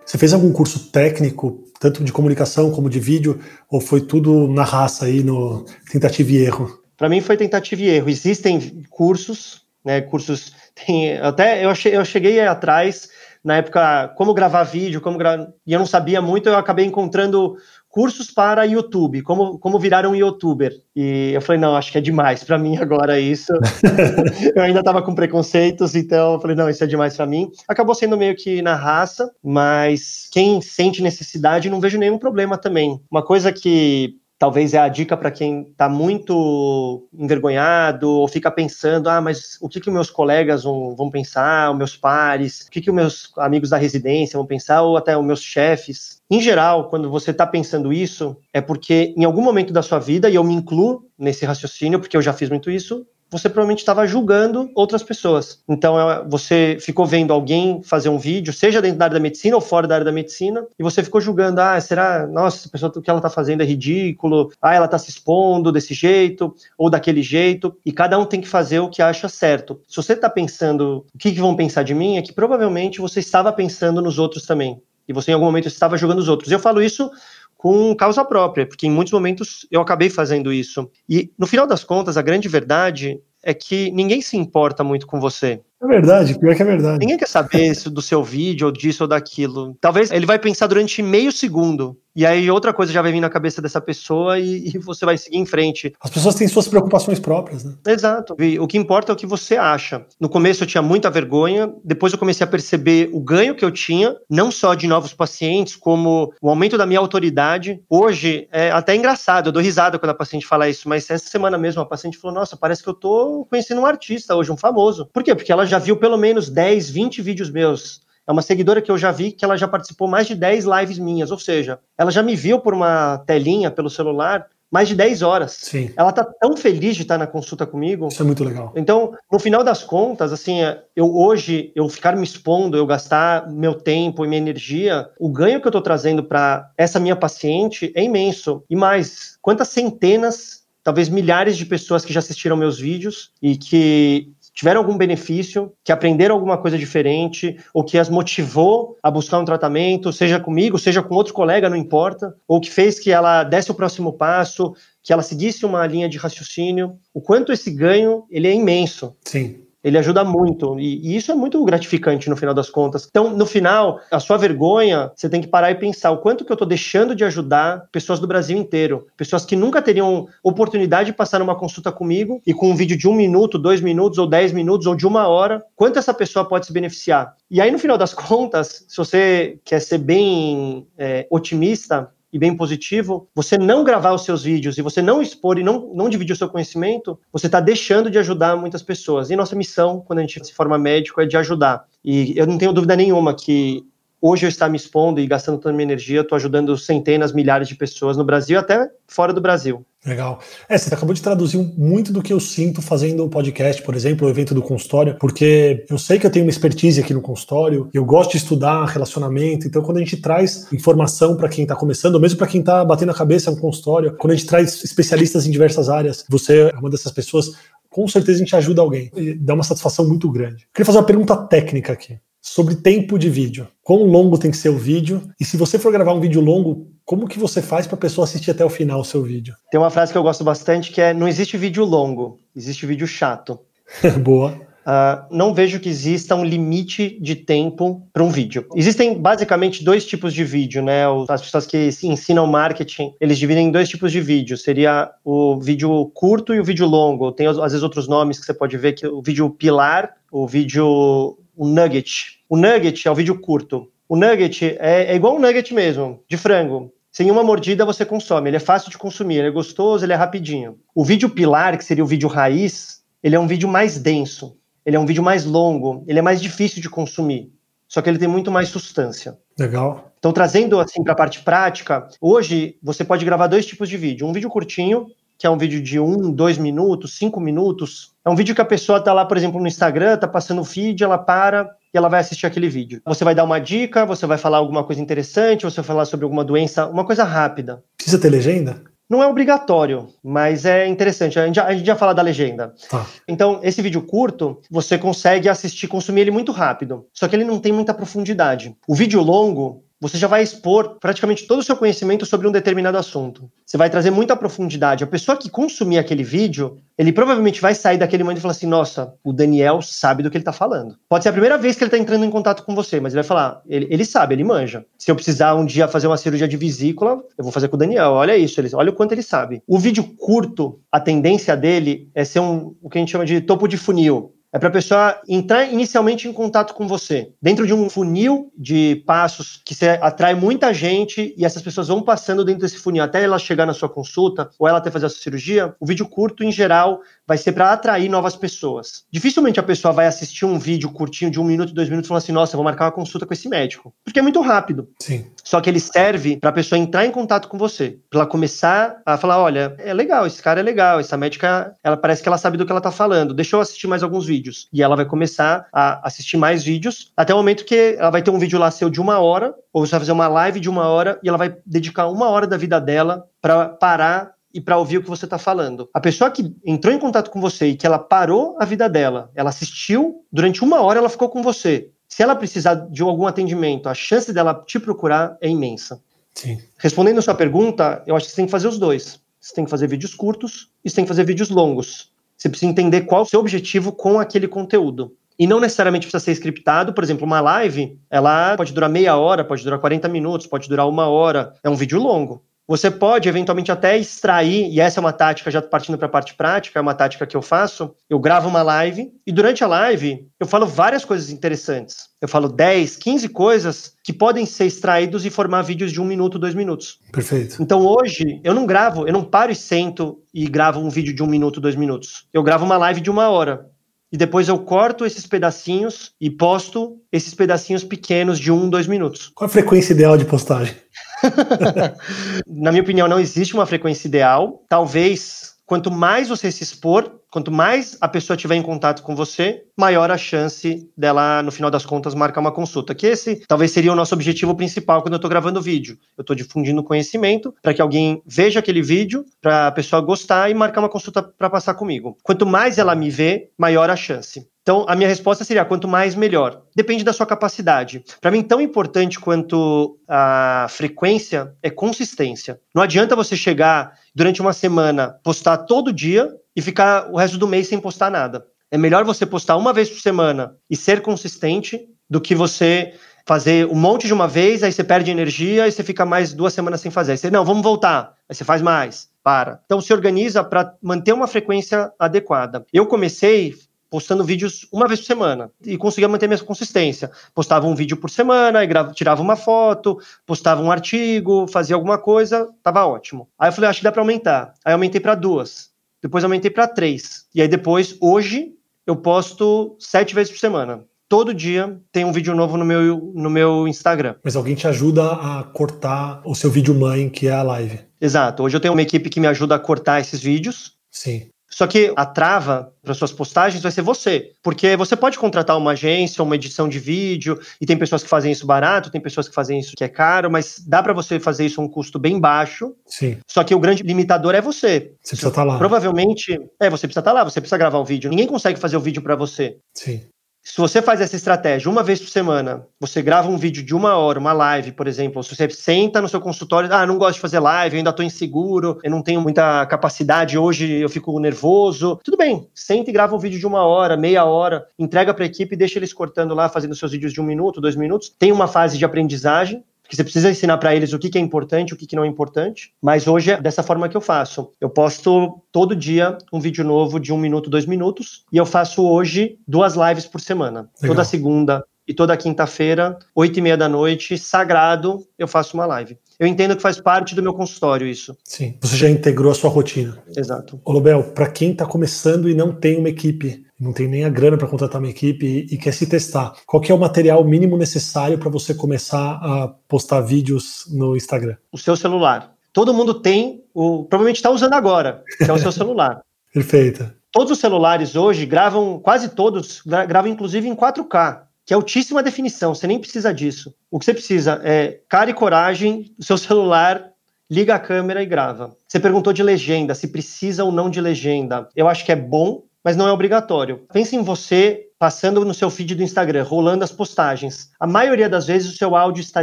Você 0.06 0.16
fez 0.16 0.32
algum 0.32 0.52
curso 0.52 0.88
técnico, 0.92 1.64
tanto 1.80 2.04
de 2.04 2.12
comunicação 2.12 2.70
como 2.70 2.88
de 2.88 3.00
vídeo, 3.00 3.40
ou 3.68 3.80
foi 3.80 4.00
tudo 4.00 4.46
na 4.46 4.62
raça 4.62 5.06
aí, 5.06 5.20
no 5.20 5.66
tentativa 5.90 6.30
e 6.30 6.36
erro? 6.36 6.80
Para 6.96 7.08
mim 7.08 7.20
foi 7.20 7.36
tentativa 7.36 7.82
e 7.82 7.88
erro. 7.88 8.08
Existem 8.08 8.84
cursos, 8.88 9.62
né? 9.84 10.00
Cursos 10.00 10.52
tem 10.86 11.18
até 11.18 11.64
eu, 11.64 11.72
eu 11.90 12.04
cheguei 12.04 12.40
atrás 12.40 13.08
na 13.42 13.56
época 13.56 14.08
como 14.16 14.32
gravar 14.32 14.62
vídeo, 14.62 15.00
como 15.00 15.18
gra... 15.18 15.48
e 15.66 15.72
eu 15.72 15.78
não 15.78 15.86
sabia 15.86 16.22
muito, 16.22 16.48
eu 16.48 16.56
acabei 16.56 16.84
encontrando 16.84 17.56
cursos 17.96 18.30
para 18.30 18.64
YouTube, 18.64 19.22
como, 19.22 19.58
como 19.58 19.78
virar 19.78 20.06
um 20.06 20.14
youtuber. 20.14 20.70
E 20.94 21.30
eu 21.32 21.40
falei, 21.40 21.58
não, 21.58 21.74
acho 21.74 21.90
que 21.90 21.96
é 21.96 22.00
demais 22.02 22.44
para 22.44 22.58
mim 22.58 22.76
agora 22.76 23.18
isso. 23.18 23.54
eu 24.54 24.62
ainda 24.62 24.80
estava 24.80 25.00
com 25.00 25.14
preconceitos, 25.14 25.94
então 25.94 26.34
eu 26.34 26.40
falei, 26.40 26.54
não, 26.54 26.68
isso 26.68 26.84
é 26.84 26.86
demais 26.86 27.16
para 27.16 27.24
mim. 27.24 27.50
Acabou 27.66 27.94
sendo 27.94 28.14
meio 28.14 28.36
que 28.36 28.60
na 28.60 28.74
raça, 28.74 29.32
mas 29.42 30.28
quem 30.30 30.60
sente 30.60 31.02
necessidade, 31.02 31.70
não 31.70 31.80
vejo 31.80 31.96
nenhum 31.96 32.18
problema 32.18 32.58
também. 32.58 33.00
Uma 33.10 33.24
coisa 33.24 33.50
que 33.50 34.16
talvez 34.38 34.74
é 34.74 34.78
a 34.78 34.88
dica 34.88 35.16
para 35.16 35.30
quem 35.30 35.62
está 35.62 35.88
muito 35.88 37.08
envergonhado 37.12 38.08
ou 38.08 38.28
fica 38.28 38.50
pensando, 38.50 39.08
ah, 39.08 39.20
mas 39.20 39.58
o 39.60 39.68
que 39.68 39.80
que 39.80 39.90
meus 39.90 40.10
colegas 40.10 40.64
vão, 40.64 40.94
vão 40.94 41.10
pensar, 41.10 41.70
os 41.70 41.78
meus 41.78 41.96
pares, 41.96 42.62
o 42.62 42.70
que 42.70 42.80
que 42.80 42.90
os 42.90 42.96
meus 42.96 43.32
amigos 43.38 43.70
da 43.70 43.76
residência 43.76 44.36
vão 44.36 44.46
pensar, 44.46 44.82
ou 44.82 44.96
até 44.96 45.16
os 45.16 45.24
meus 45.24 45.40
chefes. 45.40 46.20
Em 46.30 46.40
geral, 46.40 46.90
quando 46.90 47.10
você 47.10 47.30
está 47.30 47.46
pensando 47.46 47.92
isso, 47.92 48.36
é 48.52 48.60
porque 48.60 49.14
em 49.16 49.24
algum 49.24 49.42
momento 49.42 49.72
da 49.72 49.82
sua 49.82 49.98
vida, 49.98 50.28
e 50.28 50.34
eu 50.34 50.44
me 50.44 50.54
incluo 50.54 51.06
nesse 51.18 51.44
raciocínio, 51.46 52.00
porque 52.00 52.16
eu 52.16 52.22
já 52.22 52.32
fiz 52.32 52.50
muito 52.50 52.70
isso, 52.70 53.06
você 53.30 53.48
provavelmente 53.48 53.80
estava 53.80 54.06
julgando 54.06 54.70
outras 54.74 55.02
pessoas. 55.02 55.60
Então, 55.68 55.98
é, 55.98 56.24
você 56.26 56.78
ficou 56.80 57.04
vendo 57.04 57.32
alguém 57.32 57.82
fazer 57.82 58.08
um 58.08 58.18
vídeo, 58.18 58.52
seja 58.52 58.80
dentro 58.80 58.98
da 58.98 59.06
área 59.06 59.14
da 59.14 59.20
medicina 59.20 59.56
ou 59.56 59.60
fora 59.60 59.86
da 59.86 59.94
área 59.94 60.04
da 60.04 60.12
medicina, 60.12 60.66
e 60.78 60.82
você 60.82 61.02
ficou 61.02 61.20
julgando, 61.20 61.60
ah, 61.60 61.80
será, 61.80 62.26
nossa, 62.26 62.58
essa 62.58 62.68
pessoa, 62.68 62.92
o 62.94 63.02
que 63.02 63.10
ela 63.10 63.18
está 63.18 63.30
fazendo 63.30 63.62
é 63.62 63.66
ridículo, 63.66 64.52
ah, 64.62 64.74
ela 64.74 64.86
está 64.86 64.98
se 64.98 65.10
expondo 65.10 65.72
desse 65.72 65.94
jeito 65.94 66.54
ou 66.78 66.88
daquele 66.88 67.22
jeito, 67.22 67.76
e 67.84 67.92
cada 67.92 68.18
um 68.18 68.24
tem 68.24 68.40
que 68.40 68.48
fazer 68.48 68.80
o 68.80 68.88
que 68.88 69.02
acha 69.02 69.28
certo. 69.28 69.80
Se 69.88 69.96
você 69.96 70.12
está 70.12 70.30
pensando, 70.30 71.04
o 71.14 71.18
que, 71.18 71.32
que 71.32 71.40
vão 71.40 71.56
pensar 71.56 71.82
de 71.82 71.94
mim, 71.94 72.16
é 72.16 72.22
que 72.22 72.32
provavelmente 72.32 73.00
você 73.00 73.20
estava 73.20 73.52
pensando 73.52 74.00
nos 74.00 74.18
outros 74.18 74.44
também. 74.44 74.80
E 75.08 75.12
você, 75.12 75.30
em 75.30 75.34
algum 75.34 75.46
momento, 75.46 75.68
estava 75.68 75.96
julgando 75.96 76.20
os 76.20 76.28
outros. 76.28 76.50
Eu 76.50 76.58
falo 76.58 76.82
isso 76.82 77.10
com 77.56 77.94
causa 77.94 78.24
própria, 78.24 78.66
porque 78.66 78.86
em 78.86 78.90
muitos 78.90 79.12
momentos 79.12 79.66
eu 79.70 79.80
acabei 79.80 80.10
fazendo 80.10 80.52
isso. 80.52 80.90
E 81.08 81.32
no 81.38 81.46
final 81.46 81.66
das 81.66 81.82
contas, 81.82 82.16
a 82.16 82.22
grande 82.22 82.48
verdade 82.48 83.20
é 83.42 83.54
que 83.54 83.90
ninguém 83.92 84.20
se 84.20 84.36
importa 84.36 84.82
muito 84.82 85.06
com 85.06 85.20
você. 85.20 85.60
É 85.80 85.86
verdade, 85.86 86.38
pior 86.38 86.54
que 86.54 86.62
é 86.62 86.64
verdade. 86.64 86.98
Ninguém 86.98 87.16
quer 87.16 87.28
saber 87.28 87.72
do 87.90 88.02
seu 88.02 88.22
vídeo, 88.22 88.66
ou 88.66 88.72
disso 88.72 89.04
ou 89.04 89.08
daquilo. 89.08 89.76
Talvez 89.80 90.10
ele 90.10 90.26
vai 90.26 90.38
pensar 90.38 90.66
durante 90.66 91.02
meio 91.02 91.30
segundo. 91.30 91.96
E 92.16 92.24
aí 92.24 92.50
outra 92.50 92.72
coisa 92.72 92.90
já 92.90 93.02
vai 93.02 93.12
vir 93.12 93.20
na 93.20 93.28
cabeça 93.28 93.60
dessa 93.60 93.78
pessoa 93.78 94.38
e, 94.38 94.68
e, 94.68 94.78
você 94.78 95.04
vai 95.04 95.18
seguir 95.18 95.36
em 95.36 95.44
frente. 95.44 95.92
As 96.00 96.08
pessoas 96.08 96.34
têm 96.34 96.48
suas 96.48 96.66
preocupações 96.66 97.20
próprias, 97.20 97.62
né? 97.62 97.74
Exato. 97.86 98.34
E 98.38 98.58
o 98.58 98.66
que 98.66 98.78
importa 98.78 99.12
é 99.12 99.14
o 99.14 99.16
que 99.16 99.26
você 99.26 99.58
acha. 99.58 100.06
No 100.18 100.26
começo 100.26 100.62
eu 100.62 100.66
tinha 100.66 100.80
muita 100.80 101.10
vergonha, 101.10 101.70
depois 101.84 102.14
eu 102.14 102.18
comecei 102.18 102.42
a 102.42 102.48
perceber 102.48 103.10
o 103.12 103.20
ganho 103.20 103.54
que 103.54 103.62
eu 103.62 103.70
tinha, 103.70 104.16
não 104.30 104.50
só 104.50 104.74
de 104.74 104.86
novos 104.86 105.12
pacientes, 105.12 105.76
como 105.76 106.32
o 106.40 106.48
aumento 106.48 106.78
da 106.78 106.86
minha 106.86 107.00
autoridade. 107.00 107.82
Hoje 107.90 108.48
é 108.50 108.70
até 108.70 108.96
engraçado, 108.96 109.48
eu 109.48 109.52
dou 109.52 109.62
risada 109.62 109.98
quando 109.98 110.10
a 110.10 110.14
paciente 110.14 110.46
fala 110.46 110.70
isso, 110.70 110.88
mas 110.88 111.10
essa 111.10 111.28
semana 111.28 111.58
mesmo 111.58 111.82
a 111.82 111.86
paciente 111.86 112.16
falou: 112.16 112.34
Nossa, 112.34 112.56
parece 112.56 112.82
que 112.82 112.88
eu 112.88 112.94
tô 112.94 113.46
conhecendo 113.50 113.82
um 113.82 113.86
artista 113.86 114.34
hoje, 114.34 114.50
um 114.50 114.56
famoso. 114.56 115.10
Por 115.12 115.22
quê? 115.22 115.34
Porque 115.34 115.52
ela 115.52 115.66
já 115.66 115.78
viu 115.78 115.98
pelo 115.98 116.16
menos 116.16 116.48
10, 116.48 116.88
20 116.88 117.20
vídeos 117.20 117.50
meus. 117.50 118.05
É 118.26 118.32
uma 118.32 118.42
seguidora 118.42 118.82
que 118.82 118.90
eu 118.90 118.98
já 118.98 119.12
vi 119.12 119.32
que 119.32 119.44
ela 119.44 119.56
já 119.56 119.68
participou 119.68 120.08
mais 120.08 120.26
de 120.26 120.34
10 120.34 120.64
lives 120.64 120.98
minhas, 120.98 121.30
ou 121.30 121.38
seja, 121.38 121.78
ela 121.96 122.10
já 122.10 122.22
me 122.22 122.34
viu 122.34 122.58
por 122.58 122.74
uma 122.74 123.18
telinha 123.26 123.70
pelo 123.70 123.88
celular 123.88 124.46
mais 124.70 124.88
de 124.88 124.94
10 124.94 125.22
horas. 125.22 125.52
Sim. 125.52 125.90
Ela 125.96 126.12
tá 126.12 126.24
tão 126.24 126.56
feliz 126.56 126.96
de 126.96 127.02
estar 127.02 127.18
na 127.18 127.26
consulta 127.26 127.64
comigo. 127.66 128.08
Isso 128.08 128.22
é 128.22 128.26
muito 128.26 128.44
legal. 128.44 128.72
Então, 128.74 129.14
no 129.30 129.38
final 129.38 129.62
das 129.62 129.82
contas, 129.82 130.32
assim, 130.32 130.58
eu 130.94 131.14
hoje, 131.14 131.72
eu 131.74 131.88
ficar 131.88 132.16
me 132.16 132.24
expondo, 132.24 132.76
eu 132.76 132.86
gastar 132.86 133.50
meu 133.50 133.74
tempo 133.74 134.24
e 134.24 134.28
minha 134.28 134.40
energia, 134.40 135.08
o 135.18 135.28
ganho 135.28 135.60
que 135.60 135.68
eu 135.68 135.72
tô 135.72 135.80
trazendo 135.80 136.24
para 136.24 136.70
essa 136.76 136.98
minha 136.98 137.16
paciente 137.16 137.92
é 137.94 138.02
imenso. 138.02 138.64
E 138.68 138.74
mais, 138.74 139.38
quantas 139.40 139.68
centenas, 139.68 140.64
talvez 140.82 141.08
milhares 141.08 141.56
de 141.56 141.64
pessoas 141.64 142.04
que 142.04 142.12
já 142.12 142.18
assistiram 142.18 142.56
meus 142.56 142.78
vídeos 142.78 143.30
e 143.40 143.56
que 143.56 144.32
tiveram 144.56 144.80
algum 144.80 144.96
benefício, 144.96 145.70
que 145.84 145.92
aprenderam 145.92 146.34
alguma 146.34 146.56
coisa 146.56 146.78
diferente, 146.78 147.58
ou 147.74 147.84
que 147.84 147.98
as 147.98 148.08
motivou 148.08 148.96
a 149.02 149.10
buscar 149.10 149.38
um 149.38 149.44
tratamento, 149.44 150.10
seja 150.10 150.40
comigo, 150.40 150.78
seja 150.78 151.02
com 151.02 151.14
outro 151.14 151.34
colega, 151.34 151.68
não 151.68 151.76
importa, 151.76 152.34
ou 152.48 152.58
que 152.58 152.70
fez 152.70 152.98
que 152.98 153.12
ela 153.12 153.44
desse 153.44 153.70
o 153.70 153.74
próximo 153.74 154.14
passo, 154.14 154.74
que 155.02 155.12
ela 155.12 155.22
seguisse 155.22 155.66
uma 155.66 155.86
linha 155.86 156.08
de 156.08 156.16
raciocínio, 156.16 156.98
o 157.12 157.20
quanto 157.20 157.52
esse 157.52 157.70
ganho 157.70 158.24
ele 158.30 158.48
é 158.48 158.54
imenso. 158.54 159.14
Sim. 159.22 159.65
Ele 159.86 159.98
ajuda 159.98 160.24
muito. 160.24 160.80
E, 160.80 160.98
e, 160.98 161.16
isso 161.16 161.30
é 161.30 161.34
muito 161.36 161.64
gratificante 161.64 162.28
no 162.28 162.36
final 162.36 162.52
das 162.52 162.68
contas. 162.68 163.06
Então, 163.08 163.30
no 163.30 163.46
final, 163.46 164.00
a 164.10 164.18
sua 164.18 164.36
vergonha, 164.36 165.12
você 165.14 165.28
tem 165.28 165.40
que 165.40 165.46
parar 165.46 165.70
e 165.70 165.76
pensar 165.76 166.10
o 166.10 166.18
quanto 166.18 166.44
que 166.44 166.50
eu 166.50 166.56
estou 166.56 166.66
deixando 166.66 167.14
de 167.14 167.22
ajudar 167.22 167.86
pessoas 167.92 168.18
do 168.18 168.26
Brasil 168.26 168.58
inteiro. 168.58 169.06
Pessoas 169.16 169.44
que 169.44 169.54
nunca 169.54 169.80
teriam 169.80 170.26
oportunidade 170.42 171.12
de 171.12 171.16
passar 171.16 171.38
numa 171.38 171.54
consulta 171.54 171.92
comigo 171.92 172.42
e 172.44 172.52
com 172.52 172.68
um 172.68 172.74
vídeo 172.74 172.98
de 172.98 173.06
um 173.06 173.14
minuto, 173.14 173.60
dois 173.60 173.80
minutos, 173.80 174.18
ou 174.18 174.26
dez 174.26 174.50
minutos, 174.50 174.88
ou 174.88 174.96
de 174.96 175.06
uma 175.06 175.28
hora, 175.28 175.62
quanto 175.76 176.00
essa 176.00 176.12
pessoa 176.12 176.44
pode 176.44 176.66
se 176.66 176.72
beneficiar. 176.72 177.36
E 177.48 177.60
aí, 177.60 177.70
no 177.70 177.78
final 177.78 177.96
das 177.96 178.12
contas, 178.12 178.84
se 178.88 178.96
você 178.96 179.60
quer 179.64 179.78
ser 179.78 179.98
bem 179.98 180.84
é, 180.98 181.28
otimista, 181.30 182.10
e 182.32 182.38
bem 182.38 182.56
positivo, 182.56 183.28
você 183.34 183.56
não 183.56 183.84
gravar 183.84 184.12
os 184.12 184.24
seus 184.24 184.42
vídeos 184.42 184.76
e 184.78 184.82
você 184.82 185.00
não 185.00 185.22
expor 185.22 185.58
e 185.58 185.62
não, 185.62 185.92
não 185.94 186.08
dividir 186.08 186.32
o 186.32 186.36
seu 186.36 186.48
conhecimento, 186.48 187.18
você 187.32 187.46
está 187.46 187.60
deixando 187.60 188.10
de 188.10 188.18
ajudar 188.18 188.56
muitas 188.56 188.82
pessoas. 188.82 189.30
E 189.30 189.36
nossa 189.36 189.56
missão, 189.56 190.00
quando 190.00 190.18
a 190.18 190.22
gente 190.22 190.44
se 190.44 190.52
forma 190.52 190.76
médico, 190.76 191.20
é 191.20 191.26
de 191.26 191.36
ajudar. 191.36 191.86
E 192.04 192.36
eu 192.36 192.46
não 192.46 192.58
tenho 192.58 192.72
dúvida 192.72 192.96
nenhuma 192.96 193.34
que 193.34 193.86
hoje 194.26 194.46
eu 194.46 194.48
estar 194.48 194.68
me 194.68 194.76
expondo 194.76 195.20
e 195.20 195.26
gastando 195.26 195.58
toda 195.58 195.70
a 195.70 195.72
minha 195.72 195.84
energia, 195.84 196.20
estou 196.20 196.36
ajudando 196.36 196.76
centenas, 196.76 197.32
milhares 197.32 197.68
de 197.68 197.74
pessoas 197.74 198.16
no 198.16 198.24
Brasil, 198.24 198.58
até 198.58 198.90
fora 199.06 199.32
do 199.32 199.40
Brasil. 199.40 199.84
Legal. 200.04 200.38
É, 200.68 200.78
você 200.78 200.94
acabou 200.94 201.12
de 201.12 201.20
traduzir 201.20 201.58
muito 201.76 202.12
do 202.12 202.22
que 202.22 202.32
eu 202.32 202.38
sinto 202.38 202.80
fazendo 202.80 203.24
o 203.24 203.28
podcast, 203.28 203.82
por 203.82 203.94
exemplo, 203.94 204.26
o 204.26 204.30
evento 204.30 204.54
do 204.54 204.62
consultório, 204.62 205.16
porque 205.18 205.84
eu 205.90 205.98
sei 205.98 206.18
que 206.18 206.26
eu 206.26 206.30
tenho 206.30 206.44
uma 206.44 206.50
expertise 206.50 207.00
aqui 207.00 207.12
no 207.12 207.20
consultório, 207.20 207.90
eu 207.92 208.04
gosto 208.04 208.32
de 208.32 208.36
estudar 208.36 208.84
relacionamento, 208.86 209.66
então 209.66 209.82
quando 209.82 209.96
a 209.96 210.00
gente 210.00 210.16
traz 210.18 210.72
informação 210.72 211.36
para 211.36 211.48
quem 211.48 211.64
está 211.64 211.74
começando, 211.74 212.14
ou 212.14 212.20
mesmo 212.20 212.38
para 212.38 212.46
quem 212.46 212.60
está 212.60 212.84
batendo 212.84 213.10
a 213.10 213.14
cabeça 213.14 213.50
no 213.50 213.56
consultório, 213.56 214.16
quando 214.16 214.32
a 214.32 214.36
gente 214.36 214.46
traz 214.46 214.84
especialistas 214.84 215.44
em 215.44 215.50
diversas 215.50 215.88
áreas, 215.88 216.24
você 216.28 216.70
é 216.72 216.78
uma 216.78 216.88
dessas 216.88 217.10
pessoas, 217.10 217.52
com 217.90 218.06
certeza 218.06 218.36
a 218.36 218.44
gente 218.44 218.54
ajuda 218.54 218.82
alguém 218.82 219.10
e 219.16 219.34
dá 219.34 219.54
uma 219.54 219.64
satisfação 219.64 220.06
muito 220.06 220.30
grande. 220.30 220.68
Queria 220.72 220.86
fazer 220.86 220.98
uma 220.98 221.04
pergunta 221.04 221.36
técnica 221.36 221.92
aqui 221.92 222.20
sobre 222.46 222.76
tempo 222.76 223.18
de 223.18 223.28
vídeo. 223.28 223.66
Quão 223.82 224.04
longo 224.04 224.38
tem 224.38 224.52
que 224.52 224.56
ser 224.56 224.68
o 224.68 224.78
vídeo? 224.78 225.28
E 225.38 225.44
se 225.44 225.56
você 225.56 225.78
for 225.78 225.90
gravar 225.90 226.14
um 226.14 226.20
vídeo 226.20 226.40
longo, 226.40 226.86
como 227.04 227.26
que 227.26 227.40
você 227.40 227.60
faz 227.60 227.86
para 227.88 227.96
a 227.96 228.00
pessoa 228.00 228.24
assistir 228.24 228.52
até 228.52 228.64
o 228.64 228.70
final 228.70 229.00
o 229.00 229.04
seu 229.04 229.22
vídeo? 229.22 229.54
Tem 229.70 229.80
uma 229.80 229.90
frase 229.90 230.12
que 230.12 230.18
eu 230.18 230.22
gosto 230.22 230.44
bastante 230.44 230.92
que 230.92 231.00
é: 231.00 231.12
não 231.12 231.26
existe 231.26 231.56
vídeo 231.56 231.84
longo, 231.84 232.38
existe 232.54 232.86
vídeo 232.86 233.06
chato. 233.06 233.58
Boa. 234.22 234.52
Uh, 234.86 235.36
não 235.36 235.52
vejo 235.52 235.80
que 235.80 235.88
exista 235.88 236.36
um 236.36 236.44
limite 236.44 237.18
de 237.20 237.34
tempo 237.34 238.06
para 238.12 238.22
um 238.22 238.30
vídeo. 238.30 238.64
Existem 238.76 239.20
basicamente 239.20 239.82
dois 239.82 240.06
tipos 240.06 240.32
de 240.32 240.44
vídeo, 240.44 240.80
né? 240.80 241.02
As 241.28 241.42
pessoas 241.42 241.66
que 241.66 241.90
ensinam 242.04 242.46
marketing, 242.46 243.12
eles 243.20 243.36
dividem 243.36 243.66
em 243.66 243.72
dois 243.72 243.88
tipos 243.88 244.12
de 244.12 244.20
vídeo. 244.20 244.56
Seria 244.56 245.10
o 245.24 245.58
vídeo 245.58 246.08
curto 246.14 246.54
e 246.54 246.60
o 246.60 246.64
vídeo 246.64 246.86
longo. 246.86 247.32
Tem 247.32 247.48
às 247.48 247.56
vezes 247.56 247.82
outros 247.82 248.06
nomes 248.06 248.38
que 248.38 248.46
você 248.46 248.54
pode 248.54 248.78
ver, 248.78 248.92
que 248.92 249.04
é 249.04 249.08
o 249.08 249.20
vídeo 249.20 249.50
pilar, 249.50 250.12
o 250.30 250.46
vídeo 250.46 251.36
nugget. 251.56 252.35
O 252.48 252.56
nugget 252.56 253.06
é 253.06 253.10
o 253.10 253.14
vídeo 253.14 253.38
curto. 253.40 253.90
O 254.08 254.16
nugget 254.16 254.76
é, 254.78 255.12
é 255.12 255.14
igual 255.14 255.36
um 255.36 255.40
nugget 255.40 255.72
mesmo, 255.74 256.22
de 256.28 256.36
frango. 256.36 256.92
Sem 257.10 257.30
uma 257.30 257.42
mordida 257.42 257.84
você 257.84 258.04
consome. 258.04 258.50
Ele 258.50 258.58
é 258.58 258.60
fácil 258.60 258.90
de 258.90 258.98
consumir, 258.98 259.36
ele 259.36 259.48
é 259.48 259.50
gostoso, 259.50 260.04
ele 260.04 260.12
é 260.12 260.16
rapidinho. 260.16 260.78
O 260.94 261.04
vídeo 261.04 261.30
pilar, 261.30 261.76
que 261.78 261.84
seria 261.84 262.04
o 262.04 262.06
vídeo 262.06 262.28
raiz, 262.28 263.02
ele 263.22 263.34
é 263.34 263.40
um 263.40 263.46
vídeo 263.46 263.68
mais 263.68 263.98
denso. 263.98 264.56
Ele 264.84 264.96
é 264.96 265.00
um 265.00 265.06
vídeo 265.06 265.22
mais 265.22 265.44
longo, 265.44 266.04
ele 266.06 266.18
é 266.18 266.22
mais 266.22 266.40
difícil 266.40 266.80
de 266.80 266.88
consumir. 266.88 267.50
Só 267.88 268.02
que 268.02 268.08
ele 268.08 268.18
tem 268.18 268.28
muito 268.28 268.50
mais 268.50 268.68
substância. 268.68 269.38
Legal. 269.58 270.12
Então, 270.18 270.32
trazendo 270.32 270.78
assim 270.78 271.02
para 271.02 271.12
a 271.12 271.16
parte 271.16 271.40
prática, 271.40 272.06
hoje 272.20 272.76
você 272.82 273.04
pode 273.04 273.24
gravar 273.24 273.46
dois 273.46 273.64
tipos 273.64 273.88
de 273.88 273.96
vídeo. 273.96 274.26
Um 274.26 274.32
vídeo 274.32 274.50
curtinho, 274.50 275.06
que 275.38 275.46
é 275.46 275.50
um 275.50 275.58
vídeo 275.58 275.82
de 275.82 275.98
um, 275.98 276.30
dois 276.30 276.58
minutos, 276.58 277.16
cinco 277.16 277.40
minutos. 277.40 278.12
É 278.24 278.30
um 278.30 278.36
vídeo 278.36 278.54
que 278.54 278.60
a 278.60 278.64
pessoa 278.64 278.98
está 278.98 279.12
lá, 279.12 279.24
por 279.24 279.36
exemplo, 279.36 279.60
no 279.60 279.66
Instagram, 279.66 280.14
está 280.14 280.28
passando 280.28 280.60
o 280.60 280.64
feed, 280.64 281.02
ela 281.02 281.18
para 281.18 281.70
e 281.96 281.98
ela 281.98 282.08
vai 282.10 282.20
assistir 282.20 282.46
aquele 282.46 282.68
vídeo. 282.68 283.00
Você 283.06 283.24
vai 283.24 283.34
dar 283.34 283.44
uma 283.44 283.58
dica, 283.58 284.04
você 284.04 284.26
vai 284.26 284.36
falar 284.36 284.58
alguma 284.58 284.84
coisa 284.84 285.00
interessante, 285.00 285.64
você 285.64 285.76
vai 285.76 285.84
falar 285.84 286.04
sobre 286.04 286.24
alguma 286.24 286.44
doença, 286.44 286.86
uma 286.86 287.06
coisa 287.06 287.24
rápida. 287.24 287.82
Precisa 287.96 288.18
ter 288.20 288.28
legenda? 288.28 288.82
Não 289.08 289.22
é 289.22 289.26
obrigatório, 289.26 290.08
mas 290.22 290.66
é 290.66 290.86
interessante. 290.86 291.38
A 291.38 291.46
gente, 291.46 291.54
já, 291.54 291.64
a 291.64 291.74
gente 291.74 291.86
já 291.86 291.96
fala 291.96 292.12
da 292.12 292.20
legenda. 292.20 292.74
Tá. 292.90 293.06
Então, 293.26 293.60
esse 293.62 293.80
vídeo 293.80 294.02
curto, 294.02 294.60
você 294.70 294.98
consegue 294.98 295.48
assistir, 295.48 295.86
consumir 295.86 296.22
ele 296.22 296.32
muito 296.32 296.50
rápido. 296.52 297.06
Só 297.14 297.28
que 297.28 297.36
ele 297.36 297.44
não 297.44 297.60
tem 297.60 297.72
muita 297.72 297.94
profundidade. 297.94 298.76
O 298.86 298.94
vídeo 298.94 299.22
longo, 299.22 299.84
você 300.00 300.18
já 300.18 300.28
vai 300.28 300.42
expor 300.42 300.98
praticamente 301.00 301.46
todo 301.46 301.60
o 301.60 301.62
seu 301.62 301.76
conhecimento 301.76 302.26
sobre 302.26 302.46
um 302.46 302.52
determinado 302.52 302.98
assunto. 302.98 303.50
Você 303.64 303.76
vai 303.76 303.88
trazer 303.88 304.10
muita 304.10 304.36
profundidade. 304.36 305.02
A 305.02 305.06
pessoa 305.06 305.36
que 305.36 305.48
consumir 305.48 305.98
aquele 305.98 306.22
vídeo, 306.22 306.78
ele 306.98 307.12
provavelmente 307.12 307.60
vai 307.60 307.74
sair 307.74 307.96
daquele 307.96 308.22
momento 308.22 308.38
e 308.38 308.40
falar 308.40 308.52
assim: 308.52 308.66
nossa, 308.66 309.14
o 309.24 309.32
Daniel 309.32 309.80
sabe 309.80 310.22
do 310.22 310.30
que 310.30 310.36
ele 310.36 310.42
está 310.42 310.52
falando. 310.52 310.96
Pode 311.08 311.22
ser 311.22 311.30
a 311.30 311.32
primeira 311.32 311.56
vez 311.56 311.76
que 311.76 311.82
ele 311.82 311.88
está 311.88 311.98
entrando 311.98 312.24
em 312.24 312.30
contato 312.30 312.62
com 312.64 312.74
você, 312.74 313.00
mas 313.00 313.12
ele 313.12 313.22
vai 313.22 313.28
falar: 313.28 313.62
ele, 313.66 313.86
ele, 313.90 314.04
sabe, 314.04 314.34
ele 314.34 314.44
manja. 314.44 314.84
Se 314.98 315.10
eu 315.10 315.16
precisar 315.16 315.54
um 315.54 315.64
dia 315.64 315.88
fazer 315.88 316.06
uma 316.06 316.16
cirurgia 316.16 316.46
de 316.46 316.56
vesícula, 316.56 317.22
eu 317.36 317.44
vou 317.44 317.52
fazer 317.52 317.68
com 317.68 317.76
o 317.76 317.78
Daniel. 317.78 318.12
Olha 318.12 318.36
isso, 318.36 318.60
ele, 318.60 318.68
olha 318.74 318.90
o 318.90 318.94
quanto 318.94 319.12
ele 319.12 319.22
sabe. 319.22 319.62
O 319.66 319.78
vídeo 319.78 320.04
curto, 320.18 320.78
a 320.92 321.00
tendência 321.00 321.56
dele 321.56 322.10
é 322.14 322.24
ser 322.24 322.40
um, 322.40 322.74
o 322.82 322.90
que 322.90 322.98
a 322.98 323.00
gente 323.00 323.12
chama 323.12 323.24
de 323.24 323.40
topo 323.40 323.66
de 323.66 323.76
funil. 323.76 324.35
É 324.56 324.58
para 324.58 324.70
a 324.70 324.72
pessoa 324.72 325.20
entrar 325.28 325.70
inicialmente 325.70 326.26
em 326.26 326.32
contato 326.32 326.72
com 326.72 326.88
você. 326.88 327.30
Dentro 327.42 327.66
de 327.66 327.74
um 327.74 327.90
funil 327.90 328.50
de 328.56 329.02
passos 329.06 329.60
que 329.62 329.74
você 329.74 329.98
atrai 330.00 330.34
muita 330.34 330.72
gente 330.72 331.34
e 331.36 331.44
essas 331.44 331.60
pessoas 331.60 331.88
vão 331.88 332.00
passando 332.00 332.42
dentro 332.42 332.62
desse 332.62 332.78
funil 332.78 333.02
até 333.02 333.22
ela 333.22 333.38
chegar 333.38 333.66
na 333.66 333.74
sua 333.74 333.90
consulta 333.90 334.48
ou 334.58 334.66
ela 334.66 334.78
até 334.78 334.90
fazer 334.90 335.04
a 335.04 335.08
sua 335.10 335.20
cirurgia, 335.20 335.76
o 335.78 335.84
vídeo 335.84 336.08
curto, 336.08 336.42
em 336.42 336.50
geral, 336.50 337.02
vai 337.26 337.36
ser 337.36 337.52
para 337.52 337.70
atrair 337.70 338.08
novas 338.08 338.34
pessoas. 338.34 339.04
Dificilmente 339.12 339.60
a 339.60 339.62
pessoa 339.62 339.92
vai 339.92 340.06
assistir 340.06 340.46
um 340.46 340.58
vídeo 340.58 340.90
curtinho 340.90 341.30
de 341.30 341.38
um 341.38 341.44
minuto, 341.44 341.74
dois 341.74 341.90
minutos 341.90 342.06
e 342.06 342.08
falar 342.08 342.18
assim: 342.18 342.32
nossa, 342.32 342.56
vou 342.56 342.64
marcar 342.64 342.86
uma 342.86 342.92
consulta 342.92 343.26
com 343.26 343.34
esse 343.34 343.50
médico. 343.50 343.92
Porque 344.02 344.20
é 344.20 344.22
muito 344.22 344.40
rápido. 344.40 344.88
Sim. 345.02 345.26
Só 345.46 345.60
que 345.60 345.70
ele 345.70 345.78
serve 345.78 346.38
para 346.38 346.50
a 346.50 346.52
pessoa 346.52 346.76
entrar 346.76 347.06
em 347.06 347.12
contato 347.12 347.46
com 347.46 347.56
você, 347.56 348.00
para 348.10 348.20
ela 348.20 348.28
começar 348.28 349.00
a 349.06 349.16
falar: 349.16 349.40
olha, 349.40 349.76
é 349.78 349.94
legal, 349.94 350.26
esse 350.26 350.42
cara 350.42 350.58
é 350.58 350.62
legal, 350.62 350.98
essa 350.98 351.16
médica, 351.16 351.72
ela 351.84 351.96
parece 351.96 352.20
que 352.20 352.28
ela 352.28 352.36
sabe 352.36 352.58
do 352.58 352.66
que 352.66 352.72
ela 352.72 352.80
está 352.80 352.90
falando, 352.90 353.32
deixa 353.32 353.54
eu 353.54 353.60
assistir 353.60 353.86
mais 353.86 354.02
alguns 354.02 354.26
vídeos. 354.26 354.68
E 354.72 354.82
ela 354.82 354.96
vai 354.96 355.04
começar 355.04 355.68
a 355.72 356.04
assistir 356.04 356.36
mais 356.36 356.64
vídeos, 356.64 357.12
até 357.16 357.32
o 357.32 357.36
momento 357.36 357.64
que 357.64 357.94
ela 357.96 358.10
vai 358.10 358.22
ter 358.22 358.30
um 358.30 358.40
vídeo 358.40 358.58
lá 358.58 358.72
seu 358.72 358.90
de 358.90 359.00
uma 359.00 359.20
hora, 359.20 359.54
ou 359.72 359.86
você 359.86 359.92
vai 359.92 360.00
fazer 360.00 360.12
uma 360.12 360.26
live 360.26 360.58
de 360.58 360.68
uma 360.68 360.88
hora, 360.88 361.20
e 361.22 361.28
ela 361.28 361.38
vai 361.38 361.56
dedicar 361.64 362.08
uma 362.08 362.28
hora 362.28 362.46
da 362.48 362.56
vida 362.56 362.80
dela 362.80 363.24
para 363.40 363.68
parar 363.68 364.32
e 364.52 364.60
para 364.60 364.78
ouvir 364.78 364.98
o 364.98 365.02
que 365.02 365.08
você 365.08 365.26
está 365.26 365.36
falando. 365.36 365.88
A 365.92 366.00
pessoa 366.00 366.30
que 366.30 366.56
entrou 366.64 366.92
em 366.92 366.98
contato 366.98 367.30
com 367.30 367.40
você 367.40 367.66
e 367.66 367.76
que 367.76 367.86
ela 367.86 367.98
parou 367.98 368.56
a 368.58 368.64
vida 368.64 368.88
dela, 368.88 369.30
ela 369.34 369.50
assistiu, 369.50 370.24
durante 370.32 370.64
uma 370.64 370.80
hora 370.80 370.98
ela 370.98 371.10
ficou 371.10 371.28
com 371.28 371.42
você. 371.42 371.90
Se 372.08 372.22
ela 372.22 372.36
precisar 372.36 372.74
de 372.74 373.02
algum 373.02 373.26
atendimento, 373.26 373.88
a 373.88 373.94
chance 373.94 374.32
dela 374.32 374.54
te 374.66 374.78
procurar 374.78 375.36
é 375.40 375.48
imensa. 375.48 376.00
Sim. 376.34 376.58
Respondendo 376.78 377.18
a 377.18 377.22
sua 377.22 377.34
pergunta, 377.34 378.02
eu 378.06 378.14
acho 378.14 378.26
que 378.26 378.30
você 378.30 378.36
tem 378.36 378.46
que 378.46 378.50
fazer 378.50 378.68
os 378.68 378.78
dois. 378.78 379.20
Você 379.40 379.54
tem 379.54 379.64
que 379.64 379.70
fazer 379.70 379.86
vídeos 379.86 380.14
curtos 380.14 380.70
e 380.84 380.90
você 380.90 380.96
tem 380.96 381.04
que 381.04 381.08
fazer 381.08 381.24
vídeos 381.24 381.50
longos. 381.50 382.10
Você 382.36 382.48
precisa 382.48 382.70
entender 382.70 383.02
qual 383.02 383.22
o 383.22 383.26
seu 383.26 383.40
objetivo 383.40 383.92
com 383.92 384.20
aquele 384.20 384.46
conteúdo. 384.46 385.16
E 385.38 385.46
não 385.46 385.60
necessariamente 385.60 386.06
precisa 386.06 386.24
ser 386.24 386.32
scriptado, 386.32 386.92
por 386.92 387.04
exemplo, 387.04 387.26
uma 387.26 387.40
live, 387.40 387.98
ela 388.10 388.56
pode 388.56 388.72
durar 388.72 388.88
meia 388.88 389.16
hora, 389.16 389.44
pode 389.44 389.62
durar 389.62 389.78
40 389.78 390.08
minutos, 390.08 390.46
pode 390.46 390.68
durar 390.68 390.88
uma 390.88 391.08
hora. 391.08 391.54
É 391.62 391.68
um 391.68 391.74
vídeo 391.74 392.00
longo. 392.00 392.42
Você 392.68 392.90
pode 392.90 393.28
eventualmente 393.28 393.70
até 393.70 393.96
extrair, 393.96 394.68
e 394.72 394.80
essa 394.80 394.98
é 394.98 395.00
uma 395.00 395.12
tática, 395.12 395.52
já 395.52 395.62
partindo 395.62 395.96
para 395.96 396.06
a 396.06 396.10
parte 396.10 396.34
prática, 396.34 396.78
é 396.78 396.82
uma 396.82 396.94
tática 396.94 397.24
que 397.24 397.36
eu 397.36 397.42
faço. 397.42 397.94
Eu 398.10 398.18
gravo 398.18 398.48
uma 398.48 398.60
live 398.62 399.12
e 399.24 399.30
durante 399.30 399.62
a 399.62 399.68
live 399.68 400.26
eu 400.40 400.46
falo 400.46 400.66
várias 400.66 401.04
coisas 401.04 401.30
interessantes. 401.30 402.08
Eu 402.20 402.26
falo 402.26 402.48
10, 402.48 402.96
15 402.96 403.28
coisas 403.28 403.92
que 404.02 404.12
podem 404.12 404.44
ser 404.44 404.66
extraídos 404.66 405.24
e 405.24 405.30
formar 405.30 405.62
vídeos 405.62 405.92
de 405.92 406.00
um 406.00 406.04
minuto, 406.04 406.40
dois 406.40 406.54
minutos. 406.54 406.98
Perfeito. 407.12 407.62
Então 407.62 407.86
hoje 407.86 408.40
eu 408.42 408.52
não 408.52 408.66
gravo, 408.66 409.06
eu 409.06 409.12
não 409.12 409.22
paro 409.22 409.52
e 409.52 409.54
sento 409.54 410.18
e 410.34 410.48
gravo 410.48 410.80
um 410.80 410.90
vídeo 410.90 411.14
de 411.14 411.22
um 411.22 411.26
minuto, 411.26 411.60
dois 411.60 411.76
minutos. 411.76 412.26
Eu 412.32 412.42
gravo 412.42 412.64
uma 412.64 412.76
live 412.76 413.00
de 413.00 413.10
uma 413.10 413.28
hora. 413.28 413.70
E 414.10 414.16
depois 414.16 414.48
eu 414.48 414.58
corto 414.58 415.04
esses 415.04 415.26
pedacinhos 415.26 416.12
e 416.20 416.30
posto 416.30 416.96
esses 417.12 417.34
pedacinhos 417.34 417.82
pequenos 417.84 418.38
de 418.38 418.50
um, 418.52 418.70
dois 418.70 418.86
minutos. 418.86 419.30
Qual 419.34 419.46
a 419.46 419.50
frequência 419.50 419.92
ideal 419.92 420.16
de 420.16 420.24
postagem? 420.24 420.74
Na 422.46 422.70
minha 422.70 422.82
opinião, 422.82 423.08
não 423.08 423.20
existe 423.20 423.54
uma 423.54 423.66
frequência 423.66 424.08
ideal. 424.08 424.62
Talvez 424.68 425.56
quanto 425.66 425.90
mais 425.90 426.28
você 426.28 426.50
se 426.50 426.62
expor, 426.62 427.20
quanto 427.30 427.50
mais 427.50 427.98
a 428.00 428.08
pessoa 428.08 428.36
tiver 428.36 428.54
em 428.54 428.62
contato 428.62 429.02
com 429.02 429.16
você, 429.16 429.64
maior 429.76 430.10
a 430.10 430.16
chance 430.16 430.88
dela, 430.96 431.42
no 431.42 431.50
final 431.50 431.70
das 431.70 431.84
contas, 431.84 432.14
marcar 432.14 432.40
uma 432.40 432.52
consulta. 432.52 432.94
Que 432.94 433.08
esse 433.08 433.44
talvez 433.46 433.72
seria 433.72 433.92
o 433.92 433.96
nosso 433.96 434.14
objetivo 434.14 434.54
principal 434.54 435.02
quando 435.02 435.14
eu 435.14 435.16
estou 435.16 435.28
gravando 435.28 435.60
vídeo. 435.60 435.98
Eu 436.16 436.22
estou 436.22 436.36
difundindo 436.36 436.84
conhecimento 436.84 437.54
para 437.60 437.74
que 437.74 437.82
alguém 437.82 438.22
veja 438.24 438.60
aquele 438.60 438.80
vídeo, 438.80 439.24
para 439.40 439.66
a 439.66 439.72
pessoa 439.72 440.00
gostar 440.00 440.50
e 440.50 440.54
marcar 440.54 440.80
uma 440.80 440.88
consulta 440.88 441.22
para 441.22 441.50
passar 441.50 441.74
comigo. 441.74 442.16
Quanto 442.22 442.46
mais 442.46 442.78
ela 442.78 442.94
me 442.94 443.10
vê, 443.10 443.50
maior 443.58 443.90
a 443.90 443.96
chance. 443.96 444.48
Então, 444.66 444.84
a 444.88 444.96
minha 444.96 445.08
resposta 445.08 445.44
seria: 445.44 445.64
quanto 445.64 445.86
mais, 445.86 446.16
melhor. 446.16 446.62
Depende 446.74 447.04
da 447.04 447.12
sua 447.12 447.24
capacidade. 447.24 448.04
Para 448.20 448.32
mim, 448.32 448.42
tão 448.42 448.60
importante 448.60 449.20
quanto 449.20 449.96
a 450.08 450.66
frequência 450.68 451.54
é 451.62 451.70
consistência. 451.70 452.60
Não 452.74 452.82
adianta 452.82 453.14
você 453.14 453.36
chegar 453.36 453.92
durante 454.12 454.40
uma 454.40 454.52
semana, 454.52 455.20
postar 455.22 455.58
todo 455.58 455.92
dia 455.92 456.34
e 456.56 456.60
ficar 456.60 457.08
o 457.12 457.16
resto 457.16 457.38
do 457.38 457.46
mês 457.46 457.68
sem 457.68 457.78
postar 457.78 458.10
nada. 458.10 458.44
É 458.68 458.76
melhor 458.76 459.04
você 459.04 459.24
postar 459.24 459.56
uma 459.56 459.72
vez 459.72 459.88
por 459.88 460.00
semana 460.00 460.56
e 460.68 460.74
ser 460.74 461.00
consistente 461.00 461.86
do 462.10 462.20
que 462.20 462.34
você 462.34 462.92
fazer 463.24 463.66
um 463.66 463.74
monte 463.74 464.08
de 464.08 464.14
uma 464.14 464.26
vez, 464.26 464.62
aí 464.62 464.72
você 464.72 464.84
perde 464.84 465.10
energia 465.10 465.66
e 465.66 465.72
você 465.72 465.82
fica 465.82 466.04
mais 466.04 466.32
duas 466.32 466.52
semanas 466.52 466.80
sem 466.80 466.90
fazer. 466.90 467.12
Aí 467.12 467.18
você, 467.18 467.30
não, 467.30 467.44
vamos 467.44 467.62
voltar. 467.62 468.14
Aí 468.28 468.34
você 468.34 468.44
faz 468.44 468.62
mais, 468.62 469.08
para. 469.22 469.60
Então 469.64 469.80
se 469.80 469.92
organiza 469.92 470.42
para 470.44 470.74
manter 470.82 471.12
uma 471.12 471.26
frequência 471.26 471.92
adequada. 471.98 472.64
Eu 472.72 472.86
comecei 472.86 473.54
postando 473.90 474.24
vídeos 474.24 474.66
uma 474.72 474.86
vez 474.86 475.00
por 475.00 475.06
semana 475.06 475.50
e 475.64 475.76
conseguia 475.76 476.08
manter 476.08 476.26
minha 476.26 476.38
consistência. 476.38 477.10
Postava 477.34 477.66
um 477.66 477.74
vídeo 477.74 477.96
por 477.96 478.10
semana, 478.10 478.64
e 478.64 478.68
tirava 478.94 479.22
uma 479.22 479.36
foto, 479.36 479.98
postava 480.24 480.62
um 480.62 480.70
artigo, 480.70 481.46
fazia 481.46 481.76
alguma 481.76 481.98
coisa, 481.98 482.48
tava 482.62 482.84
ótimo. 482.86 483.28
Aí 483.38 483.48
eu 483.48 483.52
falei, 483.52 483.70
acho 483.70 483.80
que 483.80 483.84
dá 483.84 483.92
para 483.92 484.02
aumentar. 484.02 484.54
Aí 484.64 484.72
eu 484.72 484.76
aumentei 484.76 485.00
para 485.00 485.14
duas, 485.14 485.70
depois 486.02 486.24
aumentei 486.24 486.50
para 486.50 486.68
três. 486.68 487.26
E 487.34 487.40
aí 487.40 487.48
depois, 487.48 487.96
hoje, 488.00 488.52
eu 488.86 488.96
posto 488.96 489.76
sete 489.78 490.14
vezes 490.14 490.32
por 490.32 490.38
semana 490.38 490.84
todo 491.08 491.32
dia 491.32 491.80
tem 491.92 492.04
um 492.04 492.12
vídeo 492.12 492.34
novo 492.34 492.56
no 492.56 492.64
meu, 492.64 493.12
no 493.14 493.30
meu 493.30 493.66
Instagram. 493.68 494.16
Mas 494.22 494.36
alguém 494.36 494.54
te 494.54 494.66
ajuda 494.66 495.12
a 495.12 495.44
cortar 495.44 496.20
o 496.24 496.34
seu 496.34 496.50
vídeo 496.50 496.74
mãe, 496.74 497.08
que 497.08 497.28
é 497.28 497.32
a 497.32 497.42
live. 497.42 497.80
Exato. 498.00 498.42
Hoje 498.42 498.56
eu 498.56 498.60
tenho 498.60 498.74
uma 498.74 498.82
equipe 498.82 499.08
que 499.08 499.20
me 499.20 499.26
ajuda 499.26 499.54
a 499.54 499.58
cortar 499.58 500.00
esses 500.00 500.20
vídeos. 500.20 500.76
Sim. 500.90 501.28
Só 501.56 501.66
que 501.66 501.90
a 501.96 502.04
trava 502.04 502.70
para 502.84 502.92
suas 502.92 503.10
postagens 503.10 503.62
vai 503.62 503.72
ser 503.72 503.80
você. 503.80 504.32
Porque 504.42 504.76
você 504.76 504.94
pode 504.94 505.18
contratar 505.18 505.56
uma 505.56 505.70
agência, 505.70 506.22
uma 506.22 506.34
edição 506.34 506.68
de 506.68 506.78
vídeo, 506.78 507.40
e 507.58 507.64
tem 507.64 507.78
pessoas 507.78 508.02
que 508.02 508.10
fazem 508.10 508.30
isso 508.30 508.46
barato, 508.46 508.90
tem 508.90 509.00
pessoas 509.00 509.26
que 509.26 509.34
fazem 509.34 509.58
isso 509.58 509.72
que 509.74 509.82
é 509.82 509.88
caro, 509.88 510.30
mas 510.30 510.62
dá 510.66 510.82
para 510.82 510.92
você 510.92 511.18
fazer 511.18 511.46
isso 511.46 511.58
a 511.58 511.64
um 511.64 511.68
custo 511.68 511.98
bem 511.98 512.20
baixo. 512.20 512.74
Sim. 512.84 513.16
Só 513.26 513.42
que 513.42 513.54
o 513.54 513.58
grande 513.58 513.82
limitador 513.82 514.34
é 514.34 514.40
você. 514.42 514.92
Você 515.02 515.16
precisa 515.16 515.28
estar 515.28 515.30
tá 515.30 515.44
lá. 515.44 515.56
Provavelmente, 515.56 516.38
é, 516.60 516.68
você 516.68 516.86
precisa 516.86 517.00
estar 517.00 517.02
tá 517.02 517.12
lá, 517.12 517.24
você 517.24 517.40
precisa 517.40 517.56
gravar 517.56 517.78
o 517.78 517.86
vídeo. 517.86 518.10
Ninguém 518.10 518.26
consegue 518.26 518.60
fazer 518.60 518.76
o 518.76 518.80
vídeo 518.80 519.00
para 519.00 519.16
você. 519.16 519.56
Sim. 519.72 520.02
Se 520.48 520.58
você 520.58 520.80
faz 520.80 521.00
essa 521.00 521.16
estratégia 521.16 521.68
uma 521.68 521.82
vez 521.82 521.98
por 521.98 522.08
semana, 522.08 522.64
você 522.78 523.02
grava 523.02 523.28
um 523.28 523.36
vídeo 523.36 523.64
de 523.64 523.74
uma 523.74 523.96
hora, 523.96 524.16
uma 524.16 524.32
live, 524.32 524.70
por 524.70 524.86
exemplo, 524.86 525.20
se 525.24 525.34
você 525.34 525.50
senta 525.50 526.00
no 526.00 526.08
seu 526.08 526.20
consultório, 526.20 526.72
ah, 526.72 526.86
não 526.86 526.98
gosto 526.98 527.14
de 527.14 527.20
fazer 527.20 527.40
live, 527.40 527.76
ainda 527.76 527.90
estou 527.90 528.04
inseguro, 528.04 528.78
eu 528.84 528.90
não 528.90 529.02
tenho 529.02 529.20
muita 529.20 529.66
capacidade, 529.66 530.38
hoje 530.38 530.72
eu 530.72 530.88
fico 530.88 531.18
nervoso. 531.18 531.98
Tudo 532.04 532.16
bem, 532.16 532.48
senta 532.54 532.90
e 532.90 532.92
grava 532.92 533.16
um 533.16 533.18
vídeo 533.18 533.40
de 533.40 533.46
uma 533.46 533.64
hora, 533.64 533.96
meia 533.96 534.24
hora, 534.24 534.64
entrega 534.78 535.12
para 535.12 535.24
a 535.24 535.26
equipe 535.26 535.56
e 535.56 535.58
deixa 535.58 535.80
eles 535.80 535.92
cortando 535.92 536.32
lá, 536.32 536.48
fazendo 536.48 536.76
seus 536.76 536.92
vídeos 536.92 537.12
de 537.12 537.20
um 537.20 537.24
minuto, 537.24 537.60
dois 537.60 537.74
minutos. 537.74 538.08
Tem 538.16 538.30
uma 538.30 538.46
fase 538.46 538.78
de 538.78 538.84
aprendizagem, 538.84 539.64
porque 539.86 539.96
você 539.96 540.02
precisa 540.02 540.30
ensinar 540.30 540.58
para 540.58 540.74
eles 540.74 540.92
o 540.92 540.98
que, 540.98 541.08
que 541.08 541.16
é 541.16 541.20
importante, 541.20 541.72
o 541.72 541.76
que, 541.76 541.86
que 541.86 541.94
não 541.94 542.04
é 542.04 542.08
importante. 542.08 542.72
Mas 542.82 543.06
hoje 543.06 543.30
é 543.30 543.40
dessa 543.40 543.62
forma 543.62 543.88
que 543.88 543.96
eu 543.96 544.00
faço. 544.00 544.50
Eu 544.60 544.68
posto 544.68 545.40
todo 545.52 545.76
dia 545.76 546.18
um 546.32 546.40
vídeo 546.40 546.64
novo 546.64 546.98
de 546.98 547.12
um 547.12 547.18
minuto, 547.18 547.48
dois 547.48 547.66
minutos, 547.66 548.24
e 548.32 548.36
eu 548.36 548.44
faço 548.44 548.84
hoje 548.84 549.38
duas 549.46 549.74
lives 549.74 550.04
por 550.04 550.20
semana. 550.20 550.68
Legal. 550.82 550.96
Toda 550.96 551.04
segunda 551.04 551.64
e 551.86 551.94
toda 551.94 552.16
quinta-feira, 552.16 552.98
oito 553.14 553.38
e 553.38 553.42
meia 553.42 553.56
da 553.56 553.68
noite, 553.68 554.18
sagrado, 554.18 555.06
eu 555.16 555.28
faço 555.28 555.56
uma 555.56 555.66
live. 555.66 555.96
Eu 556.18 556.26
entendo 556.26 556.56
que 556.56 556.62
faz 556.62 556.80
parte 556.80 557.14
do 557.14 557.22
meu 557.22 557.32
consultório 557.32 557.86
isso. 557.86 558.16
Sim, 558.24 558.58
você 558.60 558.76
já 558.76 558.90
integrou 558.90 559.30
a 559.30 559.34
sua 559.34 559.50
rotina. 559.50 560.02
Exato. 560.16 560.60
Ô 560.64 560.72
Lobel, 560.72 561.04
para 561.04 561.30
quem 561.30 561.52
está 561.52 561.64
começando 561.64 562.28
e 562.28 562.34
não 562.34 562.52
tem 562.52 562.76
uma 562.76 562.88
equipe, 562.88 563.45
não 563.58 563.72
tem 563.72 563.88
nem 563.88 564.04
a 564.04 564.08
grana 564.08 564.36
para 564.36 564.48
contratar 564.48 564.80
uma 564.80 564.90
equipe 564.90 565.26
e, 565.26 565.54
e, 565.54 565.58
quer 565.58 565.72
se 565.72 565.86
testar, 565.86 566.34
qual 566.46 566.62
é 566.68 566.74
o 566.74 566.78
material 566.78 567.24
mínimo 567.24 567.56
necessário 567.56 568.18
para 568.18 568.30
você 568.30 568.54
começar 568.54 569.18
a 569.22 569.48
postar 569.68 570.00
vídeos 570.02 570.66
no 570.70 570.96
Instagram? 570.96 571.36
O 571.50 571.58
seu 571.58 571.76
celular. 571.76 572.32
Todo 572.52 572.74
mundo 572.74 572.94
tem, 572.94 573.44
o, 573.54 573.84
provavelmente 573.84 574.16
está 574.16 574.30
usando 574.30 574.54
agora, 574.54 575.02
que 575.18 575.30
é 575.30 575.32
o 575.32 575.38
seu 575.38 575.52
celular. 575.52 576.00
Perfeito. 576.32 576.90
Todos 577.10 577.32
os 577.32 577.38
celulares 577.38 577.96
hoje 577.96 578.26
gravam, 578.26 578.78
quase 578.78 579.08
todos, 579.10 579.62
gravam 579.64 580.10
inclusive 580.10 580.46
em 580.46 580.54
4K 580.54 581.26
que 581.46 581.54
é 581.54 581.56
altíssima 581.56 582.02
definição, 582.02 582.52
você 582.52 582.66
nem 582.66 582.80
precisa 582.80 583.14
disso. 583.14 583.54
O 583.70 583.78
que 583.78 583.84
você 583.84 583.94
precisa 583.94 584.40
é 584.42 584.80
cara 584.88 585.10
e 585.10 585.14
coragem, 585.14 585.94
o 585.96 586.02
seu 586.02 586.18
celular, 586.18 586.90
liga 587.30 587.54
a 587.54 587.58
câmera 587.58 588.02
e 588.02 588.06
grava. 588.06 588.56
Você 588.66 588.80
perguntou 588.80 589.12
de 589.12 589.22
legenda, 589.22 589.72
se 589.72 589.86
precisa 589.86 590.42
ou 590.42 590.50
não 590.50 590.68
de 590.68 590.80
legenda. 590.80 591.48
Eu 591.54 591.68
acho 591.68 591.84
que 591.84 591.92
é 591.92 591.96
bom, 591.96 592.42
mas 592.66 592.74
não 592.74 592.88
é 592.88 592.90
obrigatório. 592.90 593.64
Pense 593.72 593.94
em 593.94 594.02
você 594.02 594.66
passando 594.76 595.24
no 595.24 595.32
seu 595.32 595.48
feed 595.48 595.76
do 595.76 595.84
Instagram, 595.84 596.24
rolando 596.24 596.64
as 596.64 596.72
postagens. 596.72 597.52
A 597.60 597.66
maioria 597.66 598.08
das 598.08 598.26
vezes 598.26 598.52
o 598.52 598.56
seu 598.56 598.74
áudio 598.74 599.00
está 599.02 599.22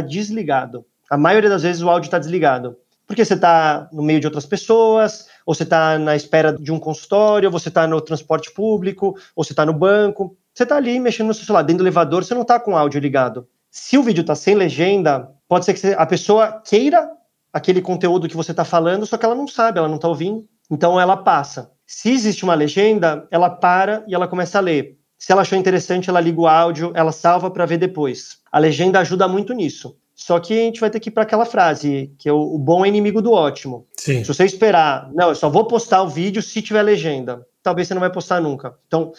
desligado. 0.00 0.86
A 1.10 1.18
maioria 1.18 1.50
das 1.50 1.62
vezes 1.62 1.82
o 1.82 1.90
áudio 1.90 2.06
está 2.06 2.18
desligado. 2.18 2.74
Porque 3.06 3.22
você 3.22 3.34
está 3.34 3.86
no 3.92 4.02
meio 4.02 4.18
de 4.18 4.26
outras 4.26 4.46
pessoas, 4.46 5.28
ou 5.44 5.54
você 5.54 5.62
está 5.62 5.98
na 5.98 6.16
espera 6.16 6.54
de 6.54 6.72
um 6.72 6.78
consultório, 6.78 7.48
ou 7.48 7.52
você 7.52 7.68
está 7.68 7.86
no 7.86 8.00
transporte 8.00 8.50
público, 8.50 9.14
ou 9.36 9.44
você 9.44 9.52
está 9.52 9.66
no 9.66 9.74
banco. 9.74 10.34
Você 10.54 10.62
está 10.62 10.76
ali 10.76 10.98
mexendo 10.98 11.26
no 11.26 11.34
seu 11.34 11.44
celular, 11.44 11.64
dentro 11.64 11.82
do 11.82 11.86
elevador, 11.86 12.24
você 12.24 12.32
não 12.32 12.42
está 12.42 12.58
com 12.58 12.72
o 12.72 12.76
áudio 12.78 12.98
ligado. 12.98 13.46
Se 13.70 13.98
o 13.98 14.02
vídeo 14.02 14.22
está 14.22 14.34
sem 14.34 14.54
legenda, 14.54 15.30
pode 15.46 15.66
ser 15.66 15.74
que 15.74 15.86
a 15.88 16.06
pessoa 16.06 16.62
queira 16.64 17.10
aquele 17.52 17.82
conteúdo 17.82 18.26
que 18.26 18.38
você 18.38 18.52
está 18.52 18.64
falando, 18.64 19.04
só 19.04 19.18
que 19.18 19.26
ela 19.26 19.34
não 19.34 19.46
sabe, 19.46 19.78
ela 19.78 19.88
não 19.88 19.96
está 19.96 20.08
ouvindo, 20.08 20.48
então 20.70 20.98
ela 20.98 21.14
passa. 21.14 21.73
Se 21.86 22.10
existe 22.10 22.44
uma 22.44 22.54
legenda, 22.54 23.26
ela 23.30 23.50
para 23.50 24.04
e 24.06 24.14
ela 24.14 24.28
começa 24.28 24.58
a 24.58 24.60
ler. 24.60 24.96
Se 25.18 25.32
ela 25.32 25.42
achou 25.42 25.58
interessante, 25.58 26.10
ela 26.10 26.20
liga 26.20 26.40
o 26.40 26.46
áudio, 26.46 26.92
ela 26.94 27.12
salva 27.12 27.50
para 27.50 27.66
ver 27.66 27.78
depois. 27.78 28.38
A 28.50 28.58
legenda 28.58 29.00
ajuda 29.00 29.28
muito 29.28 29.52
nisso. 29.52 29.96
Só 30.14 30.38
que 30.38 30.52
a 30.52 30.62
gente 30.62 30.80
vai 30.80 30.90
ter 30.90 31.00
que 31.00 31.08
ir 31.08 31.12
para 31.12 31.24
aquela 31.24 31.44
frase, 31.44 32.12
que 32.18 32.28
é 32.28 32.32
o, 32.32 32.54
o, 32.54 32.58
bom 32.58 32.84
é 32.84 32.88
inimigo 32.88 33.20
do 33.20 33.32
ótimo. 33.32 33.86
Sim. 33.98 34.22
Se 34.22 34.28
você 34.28 34.44
esperar, 34.44 35.10
não, 35.12 35.30
eu 35.30 35.34
só 35.34 35.48
vou 35.48 35.66
postar 35.66 36.02
o 36.02 36.08
vídeo 36.08 36.40
se 36.40 36.62
tiver 36.62 36.82
legenda. 36.82 37.46
Talvez 37.62 37.88
você 37.88 37.94
não 37.94 38.00
vai 38.00 38.12
postar 38.12 38.40
nunca. 38.40 38.74
Então, 38.86 39.12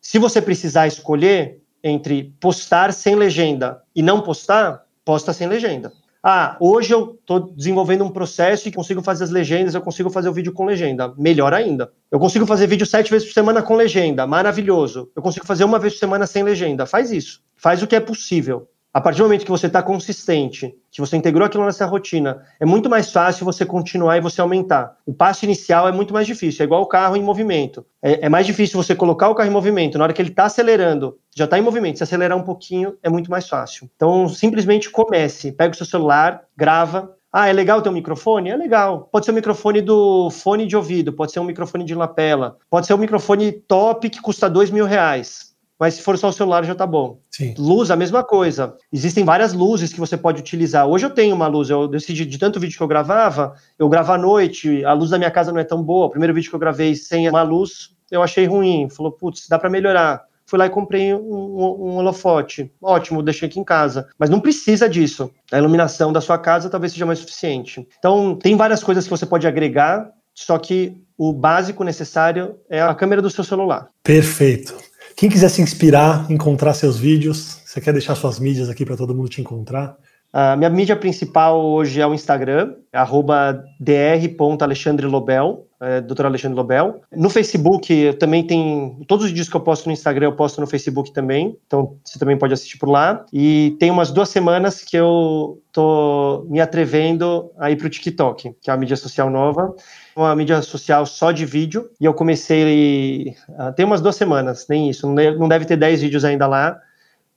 se 0.00 0.18
você 0.18 0.40
precisar 0.40 0.86
escolher 0.86 1.60
entre 1.84 2.34
postar 2.40 2.92
sem 2.92 3.14
legenda 3.14 3.82
e 3.94 4.02
não 4.02 4.22
postar, 4.22 4.86
posta 5.04 5.32
sem 5.32 5.46
legenda. 5.46 5.92
Ah, 6.22 6.56
hoje 6.60 6.92
eu 6.92 7.18
estou 7.18 7.54
desenvolvendo 7.54 8.04
um 8.04 8.10
processo 8.10 8.68
e 8.68 8.72
consigo 8.72 9.00
fazer 9.00 9.24
as 9.24 9.30
legendas, 9.30 9.74
eu 9.74 9.80
consigo 9.80 10.10
fazer 10.10 10.28
o 10.28 10.32
vídeo 10.34 10.52
com 10.52 10.66
legenda. 10.66 11.14
Melhor 11.16 11.54
ainda. 11.54 11.90
Eu 12.10 12.18
consigo 12.18 12.44
fazer 12.44 12.66
vídeo 12.66 12.86
sete 12.86 13.10
vezes 13.10 13.26
por 13.26 13.32
semana 13.32 13.62
com 13.62 13.74
legenda. 13.74 14.26
Maravilhoso. 14.26 15.10
Eu 15.16 15.22
consigo 15.22 15.46
fazer 15.46 15.64
uma 15.64 15.78
vez 15.78 15.94
por 15.94 16.00
semana 16.00 16.26
sem 16.26 16.42
legenda. 16.42 16.84
Faz 16.84 17.10
isso. 17.10 17.42
Faz 17.56 17.82
o 17.82 17.86
que 17.86 17.96
é 17.96 18.00
possível. 18.00 18.68
A 18.92 19.00
partir 19.00 19.18
do 19.18 19.24
momento 19.24 19.44
que 19.44 19.50
você 19.50 19.68
está 19.68 19.80
consistente, 19.84 20.74
que 20.90 21.00
você 21.00 21.16
integrou 21.16 21.46
aquilo 21.46 21.64
nessa 21.64 21.86
rotina, 21.86 22.42
é 22.58 22.66
muito 22.66 22.90
mais 22.90 23.12
fácil 23.12 23.44
você 23.44 23.64
continuar 23.64 24.16
e 24.16 24.20
você 24.20 24.40
aumentar. 24.40 24.96
O 25.06 25.14
passo 25.14 25.44
inicial 25.44 25.88
é 25.88 25.92
muito 25.92 26.12
mais 26.12 26.26
difícil, 26.26 26.64
é 26.64 26.66
igual 26.66 26.82
o 26.82 26.86
carro 26.86 27.16
em 27.16 27.22
movimento. 27.22 27.86
É, 28.02 28.26
é 28.26 28.28
mais 28.28 28.46
difícil 28.46 28.82
você 28.82 28.92
colocar 28.92 29.28
o 29.28 29.34
carro 29.36 29.48
em 29.48 29.52
movimento, 29.52 29.96
na 29.96 30.02
hora 30.02 30.12
que 30.12 30.20
ele 30.20 30.30
está 30.30 30.46
acelerando, 30.46 31.16
já 31.36 31.44
está 31.44 31.56
em 31.56 31.62
movimento, 31.62 31.98
se 31.98 32.02
acelerar 32.02 32.36
um 32.36 32.42
pouquinho 32.42 32.96
é 33.00 33.08
muito 33.08 33.30
mais 33.30 33.48
fácil. 33.48 33.88
Então, 33.94 34.28
simplesmente 34.28 34.90
comece, 34.90 35.52
pega 35.52 35.72
o 35.72 35.76
seu 35.76 35.86
celular, 35.86 36.42
grava, 36.56 37.14
ah, 37.32 37.48
é 37.48 37.52
legal 37.52 37.80
ter 37.80 37.90
um 37.90 37.92
microfone? 37.92 38.50
É 38.50 38.56
legal. 38.56 39.08
Pode 39.12 39.24
ser 39.24 39.30
um 39.30 39.36
microfone 39.36 39.80
do 39.80 40.30
fone 40.30 40.66
de 40.66 40.76
ouvido, 40.76 41.12
pode 41.12 41.30
ser 41.30 41.38
um 41.38 41.44
microfone 41.44 41.84
de 41.84 41.94
lapela, 41.94 42.56
pode 42.68 42.88
ser 42.88 42.94
um 42.94 42.98
microfone 42.98 43.52
top 43.52 44.10
que 44.10 44.20
custa 44.20 44.50
dois 44.50 44.68
mil 44.68 44.84
reais 44.84 45.49
mas 45.80 45.94
se 45.94 46.02
for 46.02 46.18
só 46.18 46.28
o 46.28 46.32
celular 46.32 46.62
já 46.62 46.74
tá 46.74 46.86
bom. 46.86 47.18
Sim. 47.30 47.54
Luz, 47.56 47.90
a 47.90 47.96
mesma 47.96 48.22
coisa. 48.22 48.76
Existem 48.92 49.24
várias 49.24 49.54
luzes 49.54 49.90
que 49.94 49.98
você 49.98 50.14
pode 50.14 50.40
utilizar. 50.40 50.86
Hoje 50.86 51.06
eu 51.06 51.10
tenho 51.10 51.34
uma 51.34 51.46
luz, 51.46 51.70
eu 51.70 51.88
decidi 51.88 52.26
de 52.26 52.38
tanto 52.38 52.60
vídeo 52.60 52.76
que 52.76 52.82
eu 52.82 52.86
gravava, 52.86 53.54
eu 53.78 53.88
gravo 53.88 54.12
à 54.12 54.18
noite, 54.18 54.84
a 54.84 54.92
luz 54.92 55.08
da 55.08 55.16
minha 55.16 55.30
casa 55.30 55.50
não 55.50 55.58
é 55.58 55.64
tão 55.64 55.82
boa. 55.82 56.06
O 56.06 56.10
primeiro 56.10 56.34
vídeo 56.34 56.50
que 56.50 56.54
eu 56.54 56.60
gravei 56.60 56.94
sem 56.94 57.26
uma 57.26 57.42
luz, 57.42 57.96
eu 58.10 58.22
achei 58.22 58.44
ruim. 58.44 58.90
Falou, 58.90 59.10
putz, 59.10 59.48
dá 59.48 59.58
para 59.58 59.70
melhorar. 59.70 60.22
Fui 60.44 60.58
lá 60.58 60.66
e 60.66 60.70
comprei 60.70 61.14
um, 61.14 61.18
um, 61.18 61.62
um, 61.62 61.96
holofote. 61.96 62.70
Ótimo, 62.82 63.22
deixei 63.22 63.48
aqui 63.48 63.60
em 63.60 63.64
casa. 63.64 64.08
Mas 64.18 64.28
não 64.28 64.40
precisa 64.40 64.88
disso. 64.88 65.30
A 65.50 65.56
iluminação 65.56 66.12
da 66.12 66.20
sua 66.20 66.36
casa 66.36 66.68
talvez 66.68 66.92
seja 66.92 67.06
mais 67.06 67.20
suficiente. 67.20 67.86
Então, 67.98 68.36
tem 68.36 68.56
várias 68.56 68.82
coisas 68.82 69.04
que 69.04 69.10
você 69.10 69.24
pode 69.24 69.46
agregar, 69.46 70.10
só 70.34 70.58
que 70.58 71.00
o 71.16 71.32
básico 71.32 71.84
necessário 71.84 72.56
é 72.68 72.82
a 72.82 72.94
câmera 72.94 73.22
do 73.22 73.30
seu 73.30 73.44
celular. 73.44 73.90
Perfeito. 74.02 74.89
Quem 75.20 75.28
quiser 75.28 75.50
se 75.50 75.60
inspirar, 75.60 76.30
encontrar 76.30 76.72
seus 76.72 76.96
vídeos, 76.96 77.58
você 77.66 77.78
quer 77.78 77.92
deixar 77.92 78.14
suas 78.14 78.38
mídias 78.38 78.70
aqui 78.70 78.86
para 78.86 78.96
todo 78.96 79.14
mundo 79.14 79.28
te 79.28 79.38
encontrar? 79.38 79.98
A 80.32 80.54
minha 80.56 80.70
mídia 80.70 80.94
principal 80.94 81.60
hoje 81.60 82.00
é 82.00 82.06
o 82.06 82.14
Instagram, 82.14 82.74
arroba 82.92 83.64
dr.alexandrelobel, 83.80 85.66
é, 85.80 86.00
Dr. 86.02 86.26
Alexandre 86.26 86.56
Lobel. 86.56 87.00
No 87.10 87.30
Facebook 87.30 88.12
também 88.18 88.46
tem 88.46 89.02
todos 89.08 89.24
os 89.24 89.30
vídeos 89.30 89.48
que 89.48 89.56
eu 89.56 89.60
posto 89.62 89.86
no 89.86 89.92
Instagram 89.92 90.26
eu 90.26 90.36
posto 90.36 90.60
no 90.60 90.66
Facebook 90.66 91.10
também, 91.10 91.56
então 91.66 91.96
você 92.04 92.18
também 92.18 92.36
pode 92.36 92.52
assistir 92.52 92.76
por 92.76 92.90
lá. 92.90 93.24
E 93.32 93.76
tem 93.80 93.90
umas 93.90 94.10
duas 94.10 94.28
semanas 94.28 94.82
que 94.82 94.94
eu 94.94 95.60
tô 95.72 96.46
me 96.50 96.60
atrevendo 96.60 97.50
a 97.58 97.70
ir 97.70 97.76
para 97.76 97.86
o 97.86 97.90
TikTok, 97.90 98.54
que 98.60 98.70
é 98.70 98.72
uma 98.72 98.78
mídia 98.78 98.96
social 98.96 99.30
nova 99.30 99.74
uma 100.14 100.36
mídia 100.36 100.60
social 100.60 101.06
só 101.06 101.32
de 101.32 101.46
vídeo, 101.46 101.88
e 101.98 102.04
eu 102.04 102.12
comecei 102.12 103.34
uh, 103.48 103.72
tem 103.74 103.86
umas 103.86 104.02
duas 104.02 104.16
semanas, 104.16 104.66
nem 104.68 104.90
isso, 104.90 105.08
não 105.08 105.48
deve 105.48 105.64
ter 105.64 105.76
10 105.76 106.02
vídeos 106.02 106.24
ainda 106.24 106.46
lá, 106.46 106.78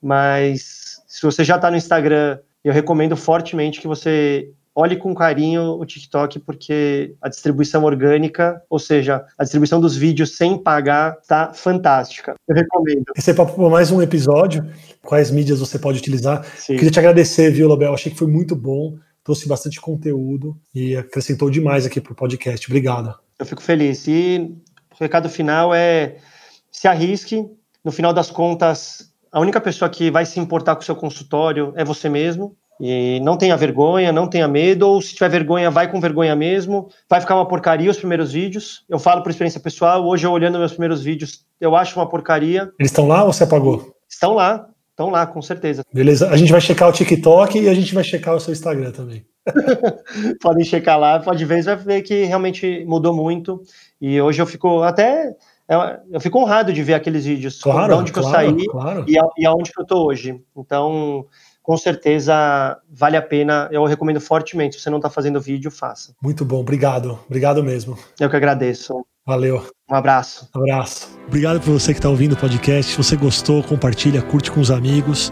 mas 0.01 1.01
se 1.07 1.21
você 1.21 1.45
já 1.45 1.55
está 1.55 1.71
no 1.71 1.77
Instagram, 1.77 2.39
eu 2.63 2.73
recomendo 2.73 3.15
fortemente 3.15 3.81
que 3.81 3.87
você 3.87 4.49
olhe 4.75 4.95
com 4.95 5.13
carinho 5.13 5.79
o 5.79 5.85
TikTok, 5.85 6.39
porque 6.39 7.15
a 7.21 7.29
distribuição 7.29 7.83
orgânica, 7.83 8.59
ou 8.69 8.79
seja, 8.79 9.23
a 9.37 9.43
distribuição 9.43 9.79
dos 9.79 9.95
vídeos 9.95 10.35
sem 10.35 10.57
pagar, 10.57 11.17
está 11.21 11.53
fantástica. 11.53 12.33
Eu 12.47 12.55
recomendo. 12.55 13.03
Esse 13.15 13.31
é 13.31 13.33
para 13.33 13.45
mais 13.69 13.91
um 13.91 14.01
episódio. 14.01 14.67
Quais 15.03 15.29
mídias 15.29 15.59
você 15.59 15.77
pode 15.77 15.99
utilizar? 15.99 16.43
Sim. 16.57 16.75
Queria 16.75 16.89
te 16.89 16.99
agradecer, 16.99 17.51
viu, 17.51 17.67
Lobel? 17.67 17.93
Achei 17.93 18.11
que 18.11 18.17
foi 18.17 18.27
muito 18.27 18.55
bom 18.55 18.97
trouxe 19.23 19.47
bastante 19.47 19.79
conteúdo 19.79 20.57
e 20.75 20.95
acrescentou 20.95 21.49
demais 21.49 21.85
aqui 21.85 22.01
para 22.01 22.11
o 22.11 22.15
podcast. 22.15 22.67
Obrigado. 22.67 23.17
Eu 23.39 23.45
fico 23.45 23.61
feliz. 23.61 24.05
E 24.07 24.53
o 24.91 24.95
recado 24.99 25.29
final 25.29 25.73
é 25.73 26.17
se 26.69 26.87
arrisque. 26.87 27.45
No 27.83 27.91
final 27.91 28.13
das 28.13 28.29
contas, 28.29 29.12
a 29.33 29.39
única 29.39 29.59
pessoa 29.59 29.89
que 29.89 30.11
vai 30.11 30.27
se 30.27 30.39
importar 30.39 30.75
com 30.75 30.81
o 30.81 30.85
seu 30.85 30.95
consultório 30.95 31.73
é 31.75 31.83
você 31.83 32.07
mesmo. 32.07 32.55
E 32.79 33.19
não 33.21 33.35
tenha 33.35 33.57
vergonha, 33.57 34.11
não 34.11 34.27
tenha 34.27 34.47
medo, 34.47 34.87
ou 34.87 35.01
se 35.01 35.13
tiver 35.13 35.29
vergonha, 35.29 35.71
vai 35.71 35.89
com 35.89 35.99
vergonha 35.99 36.35
mesmo. 36.35 36.87
Vai 37.09 37.19
ficar 37.19 37.35
uma 37.35 37.47
porcaria 37.47 37.89
os 37.89 37.97
primeiros 37.97 38.31
vídeos. 38.31 38.83
Eu 38.87 38.99
falo 38.99 39.23
por 39.23 39.31
experiência 39.31 39.59
pessoal, 39.59 40.05
hoje 40.05 40.25
eu 40.25 40.31
olhando 40.31 40.59
meus 40.59 40.73
primeiros 40.73 41.03
vídeos, 41.03 41.45
eu 41.59 41.75
acho 41.75 41.99
uma 41.99 42.07
porcaria. 42.07 42.71
Eles 42.79 42.91
estão 42.91 43.07
lá 43.07 43.23
ou 43.23 43.33
você 43.33 43.43
apagou? 43.43 43.95
Estão 44.07 44.35
lá, 44.35 44.67
estão 44.91 45.09
lá, 45.09 45.25
com 45.25 45.41
certeza. 45.41 45.83
Beleza, 45.91 46.29
a 46.29 46.37
gente 46.37 46.51
vai 46.51 46.61
checar 46.61 46.89
o 46.89 46.93
TikTok 46.93 47.59
e 47.59 47.69
a 47.69 47.73
gente 47.73 47.93
vai 47.95 48.03
checar 48.03 48.35
o 48.35 48.39
seu 48.39 48.53
Instagram 48.53 48.91
também. 48.91 49.25
Podem 50.41 50.63
checar 50.63 50.99
lá, 50.99 51.19
pode 51.19 51.43
ver, 51.43 51.63
vai 51.63 51.75
ver 51.75 52.01
que 52.01 52.23
realmente 52.23 52.85
mudou 52.85 53.13
muito. 53.15 53.61
E 53.99 54.21
hoje 54.21 54.41
eu 54.41 54.45
fico 54.45 54.81
até 54.83 55.35
eu 56.11 56.19
fico 56.19 56.39
honrado 56.39 56.73
de 56.73 56.83
ver 56.83 56.93
aqueles 56.93 57.25
vídeos, 57.25 57.61
claro, 57.61 57.93
de 57.93 57.99
onde 57.99 58.11
claro, 58.11 58.27
eu 58.27 58.31
saí 58.31 58.67
claro. 58.67 59.05
e, 59.07 59.17
a, 59.17 59.23
e 59.37 59.45
aonde 59.45 59.71
eu 59.77 59.83
estou 59.83 60.07
hoje. 60.07 60.41
Então, 60.55 61.25
com 61.61 61.77
certeza 61.77 62.77
vale 62.91 63.15
a 63.15 63.21
pena. 63.21 63.69
Eu 63.71 63.85
recomendo 63.85 64.19
fortemente. 64.19 64.75
Se 64.75 64.81
você 64.81 64.89
não 64.89 64.97
está 64.97 65.09
fazendo 65.09 65.39
vídeo, 65.39 65.71
faça. 65.71 66.13
Muito 66.21 66.43
bom, 66.43 66.59
obrigado. 66.59 67.17
Obrigado 67.25 67.63
mesmo. 67.63 67.97
Eu 68.19 68.29
que 68.29 68.35
agradeço. 68.35 69.05
Valeu. 69.25 69.65
Um 69.89 69.95
abraço. 69.95 70.49
Um 70.53 70.59
abraço. 70.59 71.17
Obrigado 71.27 71.61
por 71.61 71.71
você 71.71 71.93
que 71.93 71.99
está 71.99 72.09
ouvindo 72.09 72.33
o 72.33 72.37
podcast. 72.37 72.91
Se 72.91 72.97
você 72.97 73.15
gostou, 73.15 73.63
compartilha, 73.63 74.21
curte 74.21 74.51
com 74.51 74.59
os 74.59 74.69
amigos. 74.69 75.31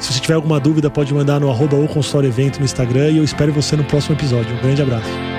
Se 0.00 0.12
você 0.12 0.20
tiver 0.20 0.34
alguma 0.34 0.58
dúvida, 0.58 0.90
pode 0.90 1.14
mandar 1.14 1.40
no 1.40 1.50
arroba 1.50 1.76
ou 1.76 1.88
consultório 1.88 2.28
evento 2.28 2.58
no 2.58 2.64
Instagram 2.64 3.10
e 3.10 3.18
eu 3.18 3.24
espero 3.24 3.52
você 3.52 3.76
no 3.76 3.84
próximo 3.84 4.16
episódio. 4.16 4.54
Um 4.56 4.60
grande 4.60 4.82
abraço. 4.82 5.37